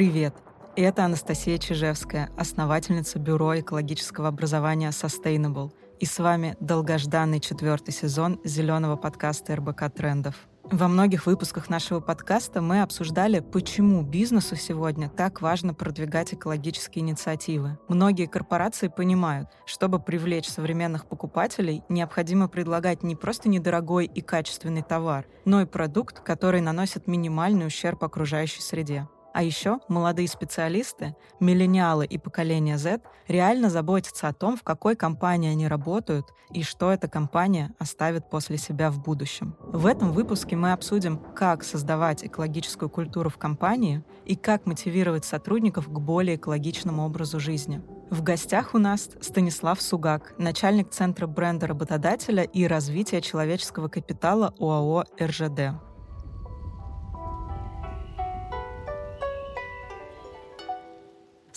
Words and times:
Привет! 0.00 0.34
Это 0.76 1.04
Анастасия 1.04 1.58
Чижевская, 1.58 2.30
основательница 2.38 3.18
Бюро 3.18 3.60
экологического 3.60 4.28
образования 4.28 4.88
Sustainable. 4.92 5.72
И 5.98 6.06
с 6.06 6.18
вами 6.18 6.56
долгожданный 6.58 7.38
четвертый 7.38 7.92
сезон 7.92 8.40
зеленого 8.42 8.96
подкаста 8.96 9.56
РБК 9.56 9.92
Трендов. 9.94 10.48
Во 10.64 10.88
многих 10.88 11.26
выпусках 11.26 11.68
нашего 11.68 12.00
подкаста 12.00 12.62
мы 12.62 12.80
обсуждали, 12.80 13.40
почему 13.40 14.00
бизнесу 14.00 14.56
сегодня 14.56 15.10
так 15.10 15.42
важно 15.42 15.74
продвигать 15.74 16.32
экологические 16.32 17.02
инициативы. 17.02 17.78
Многие 17.88 18.24
корпорации 18.24 18.88
понимают, 18.88 19.50
чтобы 19.66 20.00
привлечь 20.00 20.48
современных 20.48 21.10
покупателей, 21.10 21.82
необходимо 21.90 22.48
предлагать 22.48 23.02
не 23.02 23.16
просто 23.16 23.50
недорогой 23.50 24.06
и 24.06 24.22
качественный 24.22 24.82
товар, 24.82 25.26
но 25.44 25.60
и 25.60 25.66
продукт, 25.66 26.20
который 26.20 26.62
наносит 26.62 27.06
минимальный 27.06 27.66
ущерб 27.66 28.02
окружающей 28.02 28.62
среде. 28.62 29.06
А 29.32 29.42
еще 29.42 29.78
молодые 29.88 30.28
специалисты, 30.28 31.14
миллениалы 31.38 32.04
и 32.04 32.18
поколение 32.18 32.78
Z 32.78 33.00
реально 33.28 33.70
заботятся 33.70 34.28
о 34.28 34.32
том, 34.32 34.56
в 34.56 34.62
какой 34.62 34.96
компании 34.96 35.50
они 35.50 35.68
работают 35.68 36.26
и 36.52 36.62
что 36.64 36.90
эта 36.90 37.08
компания 37.08 37.72
оставит 37.78 38.28
после 38.28 38.58
себя 38.58 38.90
в 38.90 39.00
будущем. 39.00 39.56
В 39.60 39.86
этом 39.86 40.12
выпуске 40.12 40.56
мы 40.56 40.72
обсудим, 40.72 41.18
как 41.34 41.62
создавать 41.62 42.24
экологическую 42.24 42.90
культуру 42.90 43.30
в 43.30 43.38
компании 43.38 44.04
и 44.24 44.34
как 44.34 44.66
мотивировать 44.66 45.24
сотрудников 45.24 45.86
к 45.86 45.98
более 45.98 46.36
экологичному 46.36 47.04
образу 47.04 47.38
жизни. 47.38 47.82
В 48.10 48.24
гостях 48.24 48.74
у 48.74 48.78
нас 48.78 49.10
Станислав 49.20 49.80
Сугак, 49.80 50.34
начальник 50.36 50.90
Центра 50.90 51.28
бренда 51.28 51.68
работодателя 51.68 52.42
и 52.42 52.66
развития 52.66 53.20
человеческого 53.20 53.86
капитала 53.86 54.52
ОАО 54.58 55.04
«РЖД». 55.20 55.89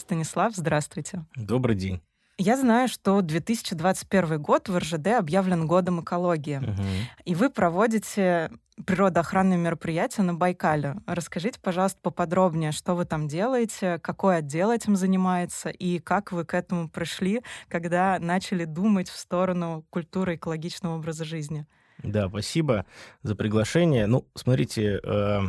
Станислав, 0.03 0.53
здравствуйте. 0.53 1.23
Добрый 1.37 1.77
день. 1.77 2.01
Я 2.37 2.57
знаю, 2.57 2.89
что 2.89 3.21
2021 3.21 4.41
год 4.41 4.67
в 4.67 4.77
РЖД 4.77 5.07
объявлен 5.17 5.65
годом 5.65 6.01
экологии. 6.01 6.57
Угу. 6.57 6.83
И 7.23 7.35
вы 7.35 7.49
проводите 7.49 8.51
природоохранные 8.85 9.57
мероприятия 9.57 10.23
на 10.23 10.33
Байкале. 10.33 10.95
Расскажите, 11.07 11.57
пожалуйста, 11.61 11.99
поподробнее, 12.01 12.73
что 12.73 12.95
вы 12.95 13.05
там 13.05 13.29
делаете, 13.29 13.97
какой 13.99 14.39
отдел 14.39 14.71
этим 14.71 14.97
занимается 14.97 15.69
и 15.69 15.99
как 15.99 16.33
вы 16.33 16.43
к 16.43 16.53
этому 16.53 16.89
пришли, 16.89 17.41
когда 17.69 18.19
начали 18.19 18.65
думать 18.65 19.07
в 19.07 19.17
сторону 19.17 19.85
культуры 19.89 20.35
экологичного 20.35 20.97
образа 20.97 21.23
жизни. 21.23 21.65
Да, 22.03 22.27
спасибо 22.27 22.85
за 23.21 23.37
приглашение. 23.37 24.05
Ну, 24.05 24.27
смотрите, 24.35 24.99
э 25.01 25.39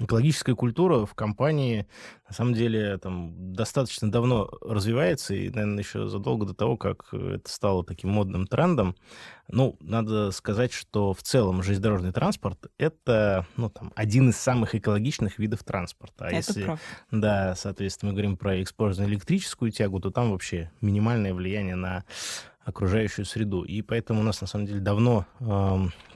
Экологическая 0.00 0.56
культура 0.56 1.06
в 1.06 1.14
компании, 1.14 1.86
на 2.28 2.34
самом 2.34 2.54
деле, 2.54 2.98
там 2.98 3.52
достаточно 3.52 4.10
давно 4.10 4.50
развивается, 4.60 5.34
и, 5.34 5.48
наверное, 5.50 5.84
еще 5.84 6.08
задолго 6.08 6.46
до 6.46 6.54
того, 6.54 6.76
как 6.76 7.14
это 7.14 7.48
стало 7.48 7.84
таким 7.84 8.10
модным 8.10 8.48
трендом. 8.48 8.96
Ну, 9.46 9.76
надо 9.80 10.32
сказать, 10.32 10.72
что 10.72 11.14
в 11.14 11.22
целом 11.22 11.62
железнодорожный 11.62 12.12
транспорт— 12.12 12.58
это, 12.78 13.46
ну, 13.56 13.70
там, 13.70 13.92
один 13.94 14.30
из 14.30 14.36
самых 14.36 14.74
экологичных 14.74 15.38
видов 15.38 15.62
транспорта. 15.62 16.24
А 16.24 16.28
это 16.28 16.36
если, 16.36 16.64
правда. 16.64 16.82
да, 17.12 17.54
соответственно, 17.54 18.10
мы 18.10 18.16
говорим 18.16 18.36
про 18.36 18.60
использованную 18.62 19.14
электрическую 19.14 19.70
тягу, 19.70 20.00
то 20.00 20.10
там 20.10 20.32
вообще 20.32 20.72
минимальное 20.80 21.32
влияние 21.32 21.76
на 21.76 22.04
окружающую 22.64 23.24
среду. 23.24 23.62
И 23.62 23.82
поэтому 23.82 24.20
у 24.20 24.24
нас, 24.24 24.40
на 24.40 24.46
самом 24.46 24.66
деле, 24.66 24.80
давно 24.80 25.26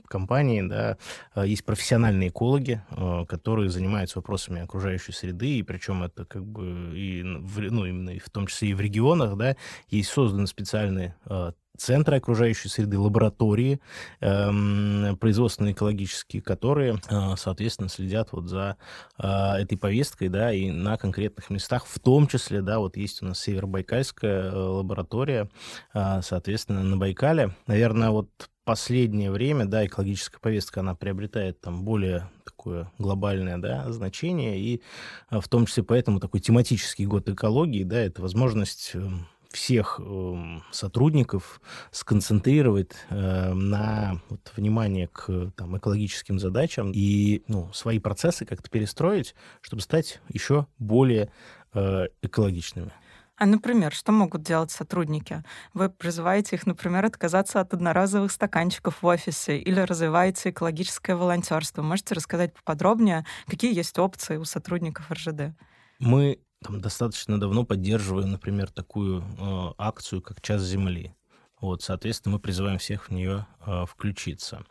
компании, 0.09 0.61
да, 0.61 0.97
а, 1.33 1.45
есть 1.45 1.63
профессиональные 1.63 2.29
экологи, 2.29 2.81
а, 2.89 3.25
которые 3.25 3.69
занимаются 3.69 4.17
вопросами 4.17 4.61
окружающей 4.61 5.13
среды, 5.13 5.59
и 5.59 5.63
причем 5.63 6.03
это 6.03 6.25
как 6.25 6.45
бы 6.45 6.91
и, 6.95 7.21
ну, 7.23 7.85
именно 7.85 8.09
и 8.09 8.19
в 8.19 8.29
том 8.29 8.47
числе 8.47 8.69
и 8.69 8.73
в 8.73 8.81
регионах, 8.81 9.37
да, 9.37 9.55
есть 9.89 10.09
созданы 10.09 10.47
специальные 10.47 11.15
а, 11.25 11.53
центры 11.79 12.17
окружающей 12.17 12.69
среды, 12.69 12.99
лаборатории 12.99 13.79
э, 14.19 15.15
производственные 15.15 15.73
экологические, 15.73 16.41
которые, 16.41 16.99
э, 17.09 17.35
соответственно, 17.37 17.89
следят 17.89 18.31
вот 18.31 18.47
за 18.47 18.77
э, 19.17 19.27
этой 19.27 19.77
повесткой, 19.77 20.29
да, 20.29 20.53
и 20.53 20.69
на 20.69 20.97
конкретных 20.97 21.49
местах, 21.49 21.85
в 21.85 21.99
том 21.99 22.27
числе, 22.27 22.61
да, 22.61 22.79
вот 22.79 22.97
есть 22.97 23.21
у 23.21 23.25
нас 23.25 23.39
Северобайкальская 23.39 24.51
э, 24.51 24.55
лаборатория, 24.55 25.49
э, 25.93 26.21
соответственно, 26.21 26.83
на 26.83 26.97
Байкале. 26.97 27.55
Наверное, 27.67 28.09
вот 28.11 28.29
последнее 28.69 29.31
время, 29.31 29.65
да, 29.65 29.83
экологическая 29.83 30.37
повестка, 30.37 30.81
она 30.81 30.93
приобретает 30.93 31.59
там 31.59 31.83
более 31.83 32.29
такое 32.45 32.91
глобальное, 32.99 33.57
да, 33.57 33.91
значение, 33.91 34.59
и 34.59 34.83
а, 35.29 35.41
в 35.41 35.47
том 35.47 35.65
числе 35.65 35.81
поэтому 35.81 36.19
такой 36.19 36.39
тематический 36.39 37.07
год 37.07 37.27
экологии, 37.29 37.83
да, 37.83 37.99
это 37.99 38.21
возможность 38.21 38.91
эм, 38.93 39.27
всех 39.51 39.99
э, 39.99 40.59
сотрудников 40.71 41.61
сконцентрировать 41.91 42.91
э, 43.09 43.53
на 43.53 44.21
вот, 44.29 44.51
внимание 44.55 45.07
к 45.07 45.51
там, 45.55 45.77
экологическим 45.77 46.39
задачам 46.39 46.91
и 46.93 47.43
ну, 47.47 47.71
свои 47.73 47.99
процессы 47.99 48.45
как-то 48.45 48.69
перестроить, 48.69 49.35
чтобы 49.61 49.81
стать 49.81 50.21
еще 50.29 50.67
более 50.77 51.31
э, 51.73 52.07
экологичными. 52.21 52.91
А, 53.37 53.45
например, 53.45 53.93
что 53.93 54.11
могут 54.11 54.43
делать 54.43 54.69
сотрудники? 54.69 55.43
Вы 55.73 55.89
призываете 55.89 56.57
их, 56.57 56.67
например, 56.67 57.05
отказаться 57.05 57.61
от 57.61 57.73
одноразовых 57.73 58.33
стаканчиков 58.33 59.01
в 59.01 59.05
офисе 59.05 59.57
или 59.57 59.79
развиваете 59.79 60.49
экологическое 60.49 61.15
волонтерство. 61.15 61.81
Можете 61.81 62.15
рассказать 62.15 62.53
поподробнее, 62.53 63.25
какие 63.47 63.73
есть 63.73 63.97
опции 63.97 64.35
у 64.35 64.43
сотрудников 64.43 65.09
РЖД? 65.09 65.55
Мы 65.99 66.39
там 66.63 66.81
достаточно 66.81 67.39
давно 67.39 67.65
поддерживаем, 67.65 68.31
например, 68.31 68.69
такую 68.69 69.21
э, 69.21 69.73
акцию, 69.77 70.21
как 70.21 70.41
«Час 70.41 70.61
земли». 70.63 71.15
Вот, 71.61 71.81
соответственно, 71.81 72.35
мы 72.35 72.39
призываем 72.39 72.77
всех 72.77 73.09
в 73.09 73.11
нее 73.11 73.45
э, 73.65 73.85
включиться. 73.85 74.65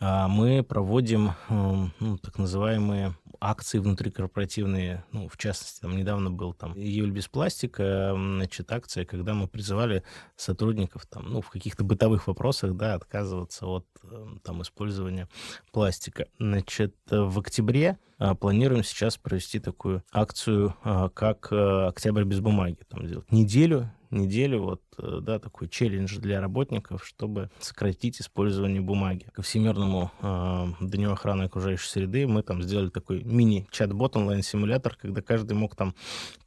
А 0.00 0.28
мы 0.28 0.62
проводим 0.62 1.32
э, 1.48 1.86
ну, 2.00 2.18
так 2.18 2.38
называемые 2.38 3.14
акции 3.42 3.78
внутрикорпоративные, 3.78 5.04
ну, 5.10 5.28
в 5.28 5.36
частности, 5.36 5.80
там 5.80 5.96
недавно 5.96 6.30
был 6.30 6.54
там 6.54 6.74
июль 6.76 7.10
без 7.10 7.26
пластика, 7.26 8.12
значит, 8.14 8.70
акция, 8.70 9.04
когда 9.04 9.34
мы 9.34 9.48
призывали 9.48 10.04
сотрудников 10.36 11.06
там, 11.06 11.28
ну, 11.28 11.40
в 11.40 11.50
каких-то 11.50 11.82
бытовых 11.82 12.28
вопросах, 12.28 12.76
да, 12.76 12.94
отказываться 12.94 13.66
от 13.66 13.86
эм, 14.04 14.40
там 14.44 14.62
использования 14.62 15.28
пластика. 15.72 16.26
Значит, 16.38 16.94
в 17.10 17.38
октябре 17.38 17.98
а, 18.18 18.36
планируем 18.36 18.84
сейчас 18.84 19.16
провести 19.16 19.58
такую 19.58 20.04
акцию, 20.12 20.76
а, 20.84 21.08
как 21.08 21.48
э, 21.50 21.86
«Октябрь 21.88 22.22
без 22.22 22.38
бумаги». 22.38 22.78
Там 22.88 23.06
сделать 23.06 23.30
неделю 23.32 23.90
неделю, 24.12 24.62
вот, 24.62 24.82
э, 24.98 25.18
да, 25.22 25.38
такой 25.38 25.68
челлендж 25.68 26.18
для 26.18 26.40
работников, 26.40 27.04
чтобы 27.04 27.50
сократить 27.58 28.20
использование 28.20 28.80
бумаги. 28.80 29.26
Ко 29.32 29.42
Всемирному 29.42 30.10
э, 30.20 30.66
Дню 30.80 31.12
охраны 31.12 31.44
окружающей 31.44 31.88
среды 31.88 32.26
мы 32.26 32.42
там 32.42 32.62
сделали 32.62 32.88
такой 32.88 33.22
мини-чат-бот, 33.24 34.16
онлайн-симулятор, 34.16 34.96
когда 35.00 35.22
каждый 35.22 35.54
мог 35.54 35.74
там 35.74 35.94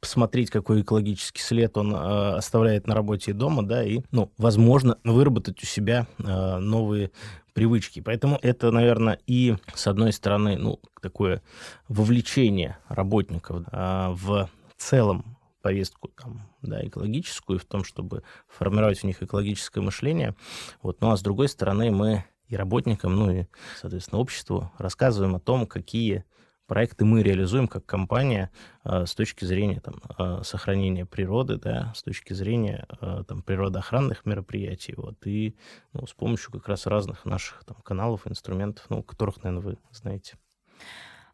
посмотреть, 0.00 0.50
какой 0.50 0.82
экологический 0.82 1.42
след 1.42 1.76
он 1.76 1.94
э, 1.94 2.36
оставляет 2.36 2.86
на 2.86 2.94
работе 2.94 3.32
и 3.32 3.34
дома, 3.34 3.62
да, 3.62 3.84
и, 3.84 4.00
ну, 4.10 4.30
возможно, 4.38 4.98
выработать 5.04 5.62
у 5.62 5.66
себя 5.66 6.06
э, 6.18 6.58
новые 6.58 7.10
привычки. 7.52 8.00
Поэтому 8.00 8.38
это, 8.42 8.70
наверное, 8.70 9.18
и, 9.26 9.56
с 9.74 9.86
одной 9.86 10.12
стороны, 10.12 10.58
ну, 10.58 10.78
такое 11.00 11.42
вовлечение 11.88 12.78
работников 12.88 13.62
э, 13.72 14.08
в 14.10 14.50
целом 14.76 15.35
повестку 15.66 16.12
там, 16.16 16.48
да, 16.62 16.86
экологическую, 16.86 17.58
в 17.58 17.64
том, 17.64 17.82
чтобы 17.82 18.22
формировать 18.46 19.00
в 19.00 19.04
них 19.04 19.20
экологическое 19.20 19.82
мышление. 19.82 20.36
Вот. 20.80 21.00
Ну 21.00 21.10
а 21.10 21.16
с 21.16 21.22
другой 21.22 21.48
стороны, 21.48 21.90
мы 21.90 22.24
и 22.46 22.54
работникам, 22.54 23.16
ну 23.16 23.32
и, 23.32 23.46
соответственно, 23.80 24.20
обществу 24.20 24.70
рассказываем 24.78 25.34
о 25.34 25.40
том, 25.40 25.66
какие 25.66 26.24
проекты 26.68 27.04
мы 27.04 27.24
реализуем 27.24 27.66
как 27.66 27.84
компания 27.84 28.52
э, 28.84 29.06
с 29.06 29.16
точки 29.16 29.44
зрения 29.44 29.80
там, 29.80 30.00
э, 30.16 30.44
сохранения 30.44 31.04
природы, 31.04 31.56
да, 31.56 31.92
с 31.96 32.04
точки 32.04 32.32
зрения 32.32 32.86
э, 33.00 33.24
там, 33.26 33.42
природоохранных 33.42 34.24
мероприятий. 34.24 34.94
Вот, 34.96 35.26
и 35.26 35.56
ну, 35.94 36.06
с 36.06 36.12
помощью 36.12 36.52
как 36.52 36.68
раз 36.68 36.86
разных 36.86 37.24
наших 37.24 37.64
там, 37.64 37.76
каналов, 37.82 38.28
инструментов, 38.28 38.86
ну, 38.88 39.02
которых, 39.02 39.42
наверное, 39.42 39.72
вы 39.72 39.78
знаете. 39.90 40.36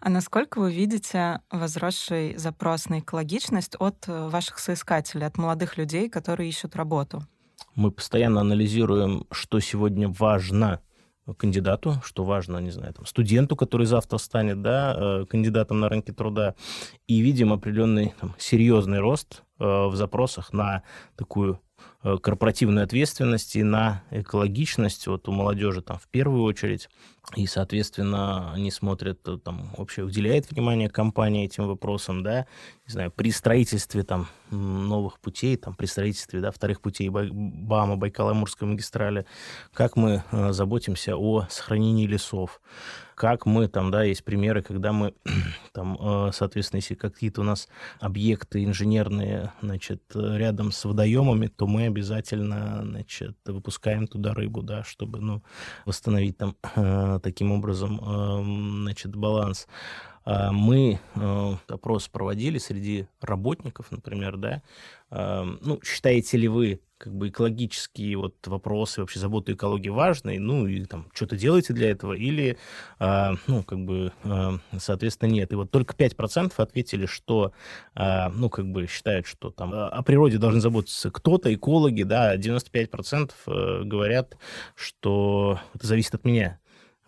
А 0.05 0.11
насколько 0.11 0.59
вы 0.59 0.73
видите 0.73 1.43
возросший 1.53 2.37
запрос 2.37 2.89
на 2.89 2.99
экологичность 2.99 3.77
от 3.79 4.09
э, 4.09 4.29
ваших 4.29 4.59
соискателей, 4.59 5.27
от 5.27 5.39
молодых 5.39 5.79
людей, 5.79 6.09
которые 6.09 6.49
ищут 6.49 6.75
работу? 6.75 7.23
Мы 7.77 7.93
постоянно 7.93 8.41
анализируем, 8.41 9.29
что 9.31 9.61
сегодня 9.61 10.09
важно 10.09 10.81
кандидату, 11.39 12.03
что 12.05 12.25
важно, 12.25 12.59
не 12.59 12.73
знаю, 12.73 12.95
там, 12.95 13.07
студенту, 13.07 13.55
который 13.55 13.87
завтра 13.87 14.19
станет 14.19 14.61
да, 14.61 14.97
э, 14.99 15.27
кандидатом 15.27 15.79
на 15.79 15.89
рынке 15.89 16.13
труда, 16.13 16.57
и 17.07 17.21
видим 17.21 17.53
определенный 17.53 18.13
там, 18.21 18.35
серьезный 18.39 18.99
рост 18.99 19.45
э, 19.61 19.65
в 19.65 19.95
запросах 19.95 20.53
на 20.53 20.83
такую 21.15 21.61
корпоративную 22.03 22.85
ответственность 22.85 23.57
и 23.57 23.63
на 23.63 24.03
экологичность 24.11 25.07
вот 25.07 25.29
у 25.29 25.33
молодежи 25.33 25.83
там 25.83 25.99
в 25.99 26.09
первую 26.09 26.43
очередь. 26.43 26.89
И, 27.37 27.47
соответственно, 27.47 28.53
они 28.53 28.71
смотрят, 28.73 29.21
э, 29.29 29.39
там, 29.39 29.71
вообще 29.79 30.03
уделяет 30.03 30.51
внимание 30.51 30.91
компания 30.91 31.45
этим 31.45 31.69
вопросам, 31.69 32.23
да, 32.25 32.47
не 32.87 32.93
знаю, 32.93 33.13
при 33.13 33.31
строительстве 33.31 34.03
там 34.03 34.27
новых 34.51 35.21
путей, 35.21 35.57
там, 35.57 35.75
при 35.75 35.87
строительстве, 35.87 36.41
да, 36.41 36.51
вторых 36.51 36.81
путей 36.81 37.09
БАМа, 37.11 37.95
Байкало-Амурской 37.95 38.67
магистрали, 38.67 39.25
как 39.73 39.97
мы 39.97 40.25
э, 40.31 40.53
заботимся 40.53 41.17
о 41.17 41.47
сохранении 41.49 42.07
лесов, 42.07 42.61
как 43.15 43.47
мы 43.47 43.69
там, 43.69 43.93
да, 43.93 44.03
есть 44.03 44.25
примеры, 44.25 44.63
когда 44.63 44.93
мы 44.93 45.15
там, 45.73 45.97
э, 46.01 46.31
соответственно, 46.35 46.79
если 46.79 46.97
какие-то 46.97 47.43
у 47.43 47.45
нас 47.45 47.69
объекты 48.01 48.65
инженерные, 48.65 49.53
значит, 49.63 50.03
рядом 50.13 50.73
с 50.73 50.85
водоемами, 50.85 51.47
то 51.47 51.69
мы 51.69 51.85
обязательно, 51.93 52.83
значит, 52.83 53.37
выпускаем 53.45 54.07
туда 54.07 54.35
рыбу, 54.35 54.63
да, 54.63 54.83
чтобы, 54.83 55.21
ну, 55.21 55.43
восстановить 55.85 56.37
там 56.39 56.57
э, 56.75 57.21
таким 57.23 57.53
образом, 57.53 58.01
э, 58.01 58.83
значит, 58.83 59.15
баланс. 59.15 59.69
А, 60.25 60.53
мы 60.53 61.01
э, 61.15 61.53
опрос 61.69 62.09
проводили 62.09 62.59
среди 62.59 63.07
работников, 63.21 63.91
например, 63.91 64.37
да, 64.37 64.63
ну, 65.11 65.79
считаете 65.85 66.39
ли 66.39 66.49
вы 66.49 66.81
как 67.03 67.13
бы 67.15 67.29
экологические 67.31 68.17
вот 68.17 68.35
вопросы, 68.47 69.01
вообще 69.01 69.19
заботу 69.19 69.53
экологии 69.53 69.89
важны, 69.89 70.39
ну, 70.39 70.69
и 70.69 70.85
там 70.85 71.09
что-то 71.13 71.37
делаете 71.37 71.73
для 71.73 71.91
этого, 71.91 72.13
или, 72.13 72.59
ну, 73.01 73.63
как 73.67 73.81
бы, 73.85 74.13
соответственно, 74.79 75.31
нет. 75.31 75.53
И 75.53 75.57
вот 75.57 75.71
только 75.73 75.95
5% 75.95 76.53
ответили, 76.57 77.07
что, 77.07 77.53
ну, 77.97 78.49
как 78.51 78.71
бы 78.71 78.87
считают, 78.87 79.27
что 79.27 79.51
там 79.51 79.73
о 79.75 80.03
природе 80.03 80.39
должны 80.39 80.61
заботиться 80.61 81.11
кто-то, 81.11 81.53
экологи, 81.53 82.05
да, 82.05 82.37
95% 82.37 83.33
э, 83.47 83.83
говорят, 83.85 84.37
что 84.75 85.59
это 85.75 85.87
зависит 85.87 86.15
от 86.15 86.25
меня. 86.25 86.59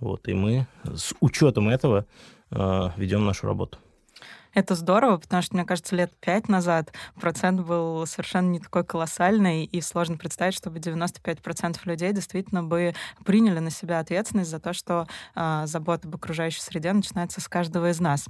Вот, 0.01 0.29
и 0.29 0.35
мы 0.35 0.67
с 0.85 1.15
учетом 1.21 1.69
этого 1.69 2.07
э, 2.51 2.91
ведем 2.97 3.25
нашу 3.25 3.47
работу. 3.47 3.79
Это 4.55 4.77
здорово, 4.77 5.17
потому 5.17 5.43
что, 5.43 5.57
мне 5.57 5.65
кажется, 5.65 5.97
лет 5.97 6.13
пять 6.21 6.49
назад 6.49 6.93
процент 7.21 7.61
был 7.61 8.07
совершенно 8.07 8.51
не 8.51 8.61
такой 8.61 8.85
колоссальный, 8.85 9.65
и 9.65 9.81
сложно 9.81 10.17
представить, 10.17 10.55
чтобы 10.55 10.79
95% 10.79 11.79
людей 11.85 12.13
действительно 12.13 12.63
бы 12.63 12.95
приняли 13.25 13.59
на 13.59 13.71
себя 13.71 13.99
ответственность 13.99 14.51
за 14.51 14.61
то, 14.61 14.73
что 14.73 15.07
э, 15.35 15.63
забота 15.67 16.07
об 16.07 16.15
окружающей 16.15 16.61
среде 16.61 16.93
начинается 16.93 17.41
с 17.41 17.49
каждого 17.49 17.91
из 17.91 18.01
нас. 18.01 18.27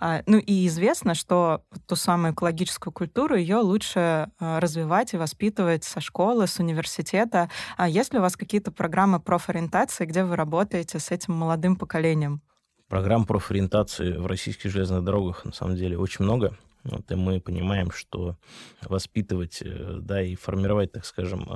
А, 0.00 0.22
ну 0.26 0.38
и 0.38 0.66
известно, 0.66 1.14
что 1.14 1.62
ту 1.86 1.94
самую 1.94 2.34
экологическую 2.34 2.92
культуру 2.92 3.36
ее 3.36 3.58
лучше 3.58 4.30
э, 4.40 4.58
развивать 4.58 5.14
и 5.14 5.16
воспитывать 5.16 5.84
со 5.84 6.00
школы, 6.00 6.48
с 6.48 6.58
университета. 6.58 7.48
А 7.76 7.88
есть 7.88 8.12
ли 8.12 8.18
у 8.18 8.22
вас 8.22 8.36
какие-то 8.36 8.72
программы 8.72 9.20
профориентации, 9.20 10.06
где 10.06 10.24
вы 10.24 10.34
работаете 10.34 10.98
с 10.98 11.10
этим 11.12 11.34
молодым 11.34 11.76
поколением? 11.76 12.42
Программ 12.88 13.26
профориентации 13.26 14.12
в 14.12 14.26
российских 14.26 14.70
железных 14.70 15.04
дорогах 15.04 15.44
на 15.44 15.52
самом 15.52 15.76
деле 15.76 15.98
очень 15.98 16.24
много. 16.24 16.56
Вот, 16.84 17.10
и 17.10 17.14
мы 17.16 17.40
понимаем, 17.40 17.90
что 17.90 18.36
воспитывать, 18.82 19.60
э, 19.62 19.98
да, 20.00 20.22
и 20.22 20.36
формировать, 20.36 20.92
так 20.92 21.04
скажем, 21.04 21.46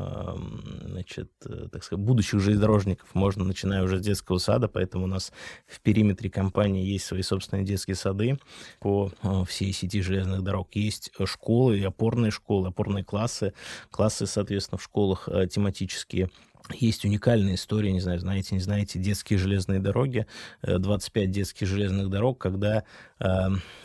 значит, 0.85 1.31
э, 1.47 1.69
так 1.73 1.85
сказать, 1.85 2.05
будущих 2.05 2.41
железнодорожников 2.41 3.15
можно, 3.15 3.45
начиная 3.45 3.83
уже 3.83 3.99
с 3.99 4.03
детского 4.03 4.39
сада, 4.39 4.69
поэтому 4.69 5.05
у 5.05 5.07
нас 5.07 5.33
в 5.67 5.81
периметре 5.81 6.29
компании 6.29 6.85
есть 6.85 7.07
свои 7.07 7.23
собственные 7.23 7.65
детские 7.65 7.95
сады 7.95 8.39
по 8.81 9.11
э, 9.23 9.45
всей 9.49 9.73
сети 9.73 10.03
железных 10.03 10.43
дорог. 10.43 10.69
Есть 10.75 11.13
школы 11.25 11.83
опорные 11.83 12.31
школы, 12.31 12.69
опорные 12.69 13.05
классы, 13.05 13.55
классы, 13.91 14.27
соответственно, 14.27 14.79
в 14.79 14.83
школах 14.83 15.29
тематические 15.51 16.31
есть 16.71 17.05
уникальная 17.05 17.55
история, 17.55 17.93
не 17.93 18.01
знаю, 18.01 18.19
знаете, 18.21 18.55
не 18.55 18.61
знаете, 18.61 18.99
детские 18.99 19.39
железные 19.39 19.81
дороги, 19.81 20.27
25 20.63 21.25
э, 21.25 21.27
детских 21.27 21.67
железных 21.67 22.09
дорог, 22.09 22.39
когда 22.39 22.85
э, 23.19 23.27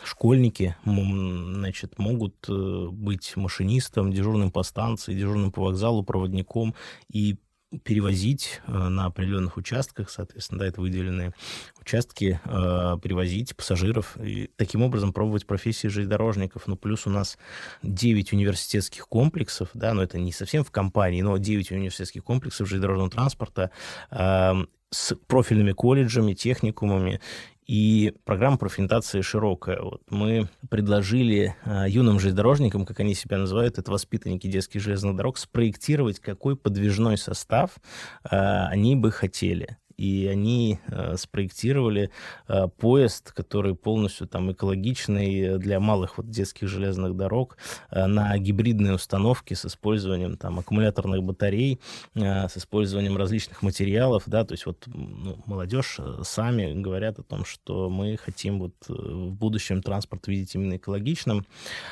школьники, 0.04 0.76
значит, 0.84 1.98
могут 1.98 2.34
э, 2.48 2.88
быть 2.90 3.36
машинистом, 3.36 4.12
дежурным 4.12 4.50
по 4.50 4.62
станции, 4.62 5.14
дежурным 5.14 5.52
по 5.52 5.62
вокзалу, 5.62 6.02
проводником 6.02 6.74
и 7.12 7.36
перевозить 7.84 8.60
э, 8.66 8.72
на 8.72 9.06
определенных 9.06 9.56
участках, 9.56 10.10
соответственно, 10.10 10.60
да, 10.60 10.66
это 10.66 10.80
выделенные 10.80 11.34
участки, 11.80 12.40
э, 12.44 12.96
перевозить 13.02 13.54
пассажиров 13.54 14.16
и 14.16 14.50
таким 14.56 14.82
образом 14.82 15.12
пробовать 15.12 15.46
профессии 15.46 15.88
железнодорожников. 15.88 16.66
Ну, 16.66 16.76
плюс 16.76 17.06
у 17.06 17.10
нас 17.10 17.38
9 17.82 18.32
университетских 18.32 19.06
комплексов, 19.08 19.68
да, 19.74 19.92
но 19.92 20.02
это 20.02 20.18
не 20.18 20.32
совсем 20.32 20.64
в 20.64 20.70
компании, 20.70 21.20
но 21.22 21.36
9 21.36 21.72
университетских 21.72 22.24
комплексов 22.24 22.68
железнодорожного 22.68 23.10
транспорта 23.10 23.70
э, 24.10 24.52
с 24.90 25.14
профильными 25.26 25.72
колледжами, 25.72 26.32
техникумами 26.32 27.20
и 27.68 28.14
программа 28.24 28.56
профориентации 28.56 29.20
широкая. 29.20 29.80
Вот 29.80 30.00
мы 30.10 30.48
предложили 30.70 31.54
э, 31.64 31.84
юным 31.88 32.18
железнодорожникам, 32.18 32.86
как 32.86 32.98
они 33.00 33.14
себя 33.14 33.36
называют, 33.36 33.78
это 33.78 33.90
воспитанники 33.92 34.46
детских 34.46 34.80
железных 34.80 35.14
дорог, 35.14 35.36
спроектировать, 35.36 36.18
какой 36.18 36.56
подвижной 36.56 37.18
состав 37.18 37.76
э, 38.24 38.36
они 38.70 38.96
бы 38.96 39.12
хотели 39.12 39.76
и 39.98 40.28
они 40.28 40.78
э, 40.86 41.16
спроектировали 41.16 42.10
э, 42.46 42.68
поезд, 42.68 43.32
который 43.32 43.74
полностью 43.74 44.28
там 44.28 44.52
экологичный 44.52 45.58
для 45.58 45.80
малых 45.80 46.18
вот 46.18 46.30
детских 46.30 46.68
железных 46.68 47.16
дорог 47.16 47.58
э, 47.90 48.06
на 48.06 48.38
гибридной 48.38 48.94
установке 48.94 49.56
с 49.56 49.66
использованием 49.66 50.36
там 50.36 50.60
аккумуляторных 50.60 51.22
батарей, 51.22 51.80
с 52.14 52.56
использованием 52.56 53.16
различных 53.16 53.62
материалов, 53.62 54.22
да, 54.26 54.44
то 54.44 54.54
есть 54.54 54.66
вот 54.66 54.84
ну, 54.86 55.42
молодежь 55.46 55.98
сами 56.22 56.80
говорят 56.80 57.18
о 57.18 57.24
том, 57.24 57.44
что 57.44 57.90
мы 57.90 58.16
хотим 58.16 58.60
вот 58.60 58.74
в 58.86 59.32
будущем 59.32 59.82
транспорт 59.82 60.28
видеть 60.28 60.54
именно 60.54 60.76
экологичным. 60.76 61.44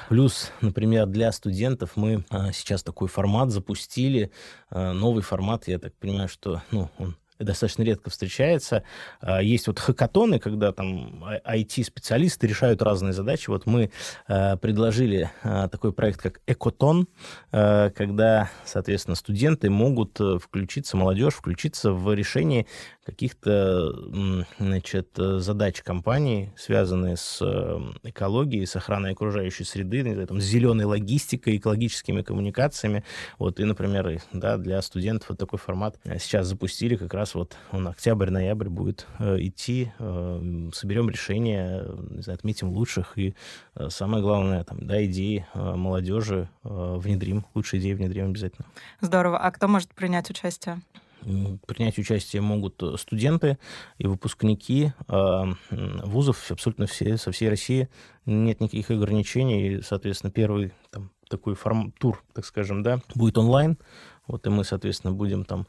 Плюс, 0.09 0.53
например, 0.61 1.07
для 1.07 1.33
студентов 1.33 1.93
мы 1.97 2.25
сейчас 2.53 2.85
такой 2.85 3.09
формат 3.09 3.51
запустили, 3.51 4.31
новый 4.71 5.23
формат, 5.23 5.67
я 5.67 5.79
так 5.79 5.95
понимаю, 5.97 6.29
что 6.29 6.63
ну, 6.71 6.89
он 6.99 7.17
достаточно 7.39 7.83
редко 7.83 8.11
встречается. 8.11 8.83
А, 9.21 9.43
есть 9.43 9.67
вот 9.67 9.79
хакатоны, 9.79 10.39
когда 10.39 10.73
там 10.73 11.25
IT-специалисты 11.25 12.47
решают 12.47 12.83
разные 12.83 13.13
задачи. 13.13 13.51
Вот 13.51 13.67
мы 13.67 13.91
а, 14.27 14.57
предложили 14.57 15.31
а, 15.43 15.69
такой 15.69 15.93
проект, 15.93 16.21
как 16.21 16.41
Экотон, 16.47 17.09
когда, 17.51 18.51
соответственно, 18.65 19.15
студенты 19.15 19.71
могут 19.71 20.21
э, 20.21 20.39
включиться, 20.39 20.97
молодежь 20.97 21.35
включиться 21.35 21.93
в 21.93 22.13
решение 22.15 22.67
каких-то 23.07 23.93
значит, 24.59 25.11
задач 25.17 25.81
компании, 25.83 26.53
связанные 26.57 27.17
с 27.17 27.39
э, 27.41 27.79
экологией, 28.03 28.67
с 28.67 28.75
охраной 28.75 29.13
окружающей 29.13 29.63
среды, 29.63 30.27
там, 30.27 30.41
с 30.41 30.45
зеленой 30.45 30.87
логистикой, 30.87 31.57
экологическими 31.57 32.23
коммуникациями. 32.23 33.05
Вот, 33.39 33.61
и, 33.61 33.65
например, 33.65 34.21
да, 34.33 34.57
для 34.57 34.83
студентов 34.83 35.31
вот 35.31 35.39
такой 35.39 35.61
формат 35.61 35.99
сейчас 36.19 36.49
запустили 36.49 36.97
как 36.97 37.15
раз 37.15 37.37
вот 37.37 37.57
он 37.71 37.87
октябрь-ноябрь 37.87 38.69
будет 38.69 39.07
э, 39.21 39.37
идти, 39.39 39.93
э, 40.01 40.71
соберем 40.75 41.09
решения, 41.09 41.85
отметим 42.27 42.71
лучших 42.71 43.17
и 43.17 43.37
э, 43.77 43.89
самое 43.89 44.21
главное, 44.21 44.65
там, 44.65 44.85
да, 44.85 45.05
идеи 45.07 45.47
э, 45.55 45.75
молодежи 45.75 46.49
э, 46.65 46.97
внедрим, 46.99 47.47
лучшие 47.55 47.81
идеи 47.81 47.93
внедрим 47.93 48.31
обязательно. 48.31 48.67
Здорово. 49.01 49.39
А 49.39 49.51
кто 49.53 49.69
может 49.69 49.95
принять 49.95 50.29
участие? 50.29 50.81
Принять 51.67 51.99
участие 51.99 52.41
могут 52.41 52.83
студенты 52.99 53.59
и 53.99 54.07
выпускники 54.07 54.93
э, 55.09 55.45
вузов 55.71 56.51
абсолютно 56.51 56.87
все, 56.87 57.17
со 57.17 57.33
всей 57.33 57.49
России. 57.49 57.89
Нет 58.27 58.61
никаких 58.61 58.91
ограничений. 58.91 59.69
И, 59.69 59.83
соответственно, 59.83 60.31
первый 60.31 60.73
там, 60.91 61.11
такой 61.29 61.55
форм, 61.55 61.93
тур, 61.99 62.23
так 62.33 62.45
скажем, 62.45 62.83
да, 62.83 63.01
будет 63.15 63.39
онлайн. 63.39 63.77
Вот 64.29 64.47
и 64.47 64.51
мы, 64.51 64.65
соответственно, 64.65 65.13
будем 65.13 65.45
там 65.45 65.67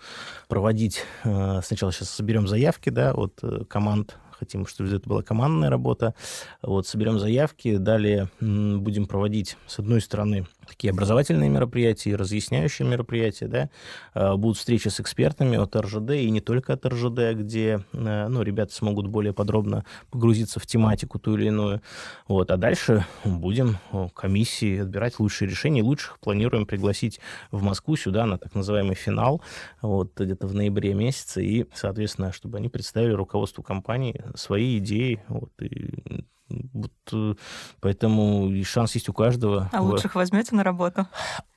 проводить... 0.47 1.03
Э, 1.23 1.61
сначала 1.63 1.91
сейчас 1.91 2.09
соберем 2.11 2.47
заявки, 2.47 2.89
да, 2.89 3.13
от 3.13 3.39
э, 3.41 3.65
команд 3.65 4.17
хотим, 4.37 4.65
чтобы 4.67 4.89
это 4.89 5.07
была 5.07 5.21
командная 5.21 5.69
работа. 5.69 6.13
Вот, 6.61 6.87
соберем 6.87 7.19
заявки, 7.19 7.77
далее 7.77 8.29
будем 8.39 9.07
проводить, 9.07 9.57
с 9.65 9.79
одной 9.79 10.01
стороны, 10.01 10.45
такие 10.67 10.91
образовательные 10.91 11.49
мероприятия, 11.49 12.15
разъясняющие 12.15 12.87
мероприятия, 12.87 13.47
да, 13.47 13.69
а, 14.13 14.35
будут 14.35 14.57
встречи 14.57 14.89
с 14.89 14.99
экспертами 14.99 15.57
от 15.57 15.75
РЖД 15.75 16.11
и 16.11 16.29
не 16.29 16.41
только 16.41 16.73
от 16.73 16.85
РЖД, 16.85 17.33
где, 17.33 17.85
а, 17.93 18.27
ну, 18.27 18.41
ребята 18.41 18.73
смогут 18.73 19.07
более 19.07 19.33
подробно 19.33 19.85
погрузиться 20.11 20.59
в 20.59 20.65
тематику 20.65 21.19
ту 21.19 21.35
или 21.37 21.47
иную, 21.47 21.81
вот, 22.27 22.51
а 22.51 22.57
дальше 22.57 23.05
будем 23.23 23.77
комиссии 24.13 24.79
отбирать 24.79 25.19
лучшие 25.19 25.49
решения, 25.49 25.81
лучших 25.81 26.19
планируем 26.19 26.65
пригласить 26.65 27.19
в 27.51 27.61
Москву 27.63 27.95
сюда 27.95 28.25
на 28.25 28.37
так 28.37 28.53
называемый 28.53 28.95
финал, 28.95 29.41
вот, 29.81 30.19
где-то 30.19 30.47
в 30.47 30.53
ноябре 30.53 30.93
месяце, 30.93 31.43
и, 31.43 31.65
соответственно, 31.73 32.31
чтобы 32.31 32.57
они 32.57 32.69
представили 32.69 33.11
руководству 33.11 33.63
компании 33.63 34.21
свои 34.35 34.77
идеи, 34.77 35.23
вот, 35.27 35.51
и 35.61 36.25
Вот, 36.49 36.93
э, 37.11 37.35
поэтому 37.81 38.51
шанс 38.63 38.95
есть 38.95 39.09
у 39.09 39.13
каждого. 39.13 39.69
А 39.73 39.81
лучших 39.81 40.15
возьмете 40.15 40.55
на 40.55 40.63
работу? 40.63 41.05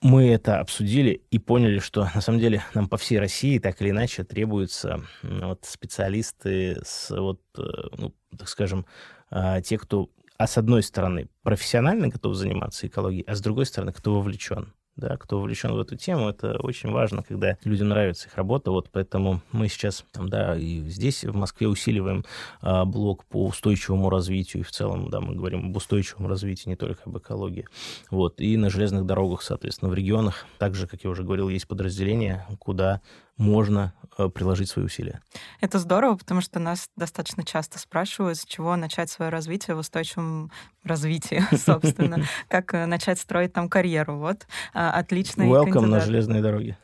Мы 0.02 0.28
это 0.28 0.58
обсудили 0.58 1.22
и 1.30 1.38
поняли, 1.38 1.78
что 1.78 2.08
на 2.14 2.20
самом 2.20 2.40
деле 2.40 2.62
нам 2.74 2.88
по 2.88 2.96
всей 2.96 3.18
России 3.18 3.58
так 3.58 3.80
или 3.80 3.90
иначе 3.90 4.24
требуются 4.24 5.00
вот, 5.22 5.64
специалисты 5.64 6.80
с, 6.84 7.10
вот, 7.10 7.40
э, 7.56 7.62
ну, 7.98 8.14
так 8.36 8.48
скажем, 8.48 8.86
а, 9.30 9.60
те, 9.60 9.78
кто 9.78 10.10
а 10.38 10.46
с 10.46 10.56
одной 10.56 10.82
стороны 10.82 11.28
профессионально 11.42 12.08
готов 12.08 12.34
заниматься 12.34 12.86
экологией, 12.86 13.24
а 13.26 13.34
с 13.34 13.42
другой 13.42 13.66
стороны, 13.66 13.92
кто 13.92 14.14
вовлечен 14.14 14.72
да, 15.00 15.16
кто 15.16 15.38
вовлечен 15.38 15.72
в 15.72 15.80
эту 15.80 15.96
тему, 15.96 16.28
это 16.28 16.58
очень 16.58 16.90
важно, 16.90 17.22
когда 17.22 17.56
людям 17.64 17.88
нравится 17.88 18.28
их 18.28 18.36
работа, 18.36 18.70
вот 18.70 18.88
поэтому 18.92 19.40
мы 19.50 19.68
сейчас, 19.68 20.04
там, 20.12 20.28
да, 20.28 20.56
и 20.56 20.80
здесь 20.88 21.24
в 21.24 21.34
Москве 21.34 21.66
усиливаем 21.66 22.24
а, 22.60 22.84
блок 22.84 23.24
по 23.24 23.46
устойчивому 23.46 24.10
развитию, 24.10 24.62
и 24.62 24.64
в 24.64 24.70
целом, 24.70 25.10
да, 25.10 25.20
мы 25.20 25.34
говорим 25.34 25.70
об 25.70 25.76
устойчивом 25.76 26.28
развитии, 26.28 26.68
не 26.68 26.76
только 26.76 27.02
об 27.06 27.18
экологии, 27.18 27.66
вот, 28.10 28.40
и 28.40 28.56
на 28.56 28.70
железных 28.70 29.06
дорогах, 29.06 29.42
соответственно, 29.42 29.90
в 29.90 29.94
регионах, 29.94 30.46
также, 30.58 30.86
как 30.86 31.02
я 31.02 31.10
уже 31.10 31.24
говорил, 31.24 31.48
есть 31.48 31.66
подразделения, 31.66 32.46
куда 32.58 33.00
можно 33.40 33.94
э, 34.18 34.28
приложить 34.28 34.68
свои 34.68 34.84
усилия. 34.84 35.20
Это 35.60 35.78
здорово, 35.78 36.16
потому 36.16 36.40
что 36.40 36.58
нас 36.60 36.88
достаточно 36.96 37.42
часто 37.44 37.78
спрашивают, 37.78 38.38
с 38.38 38.44
чего 38.44 38.76
начать 38.76 39.10
свое 39.10 39.30
развитие 39.30 39.74
в 39.74 39.78
устойчивом 39.78 40.52
развитии, 40.84 41.42
собственно, 41.56 42.18
как 42.48 42.74
э, 42.74 42.86
начать 42.86 43.18
строить 43.18 43.52
там 43.52 43.68
карьеру. 43.68 44.18
Вот, 44.18 44.46
а, 44.74 44.92
отличный 44.92 45.48
Welcome 45.48 45.86
на 45.86 46.00
железные 46.00 46.42
дороги. 46.42 46.76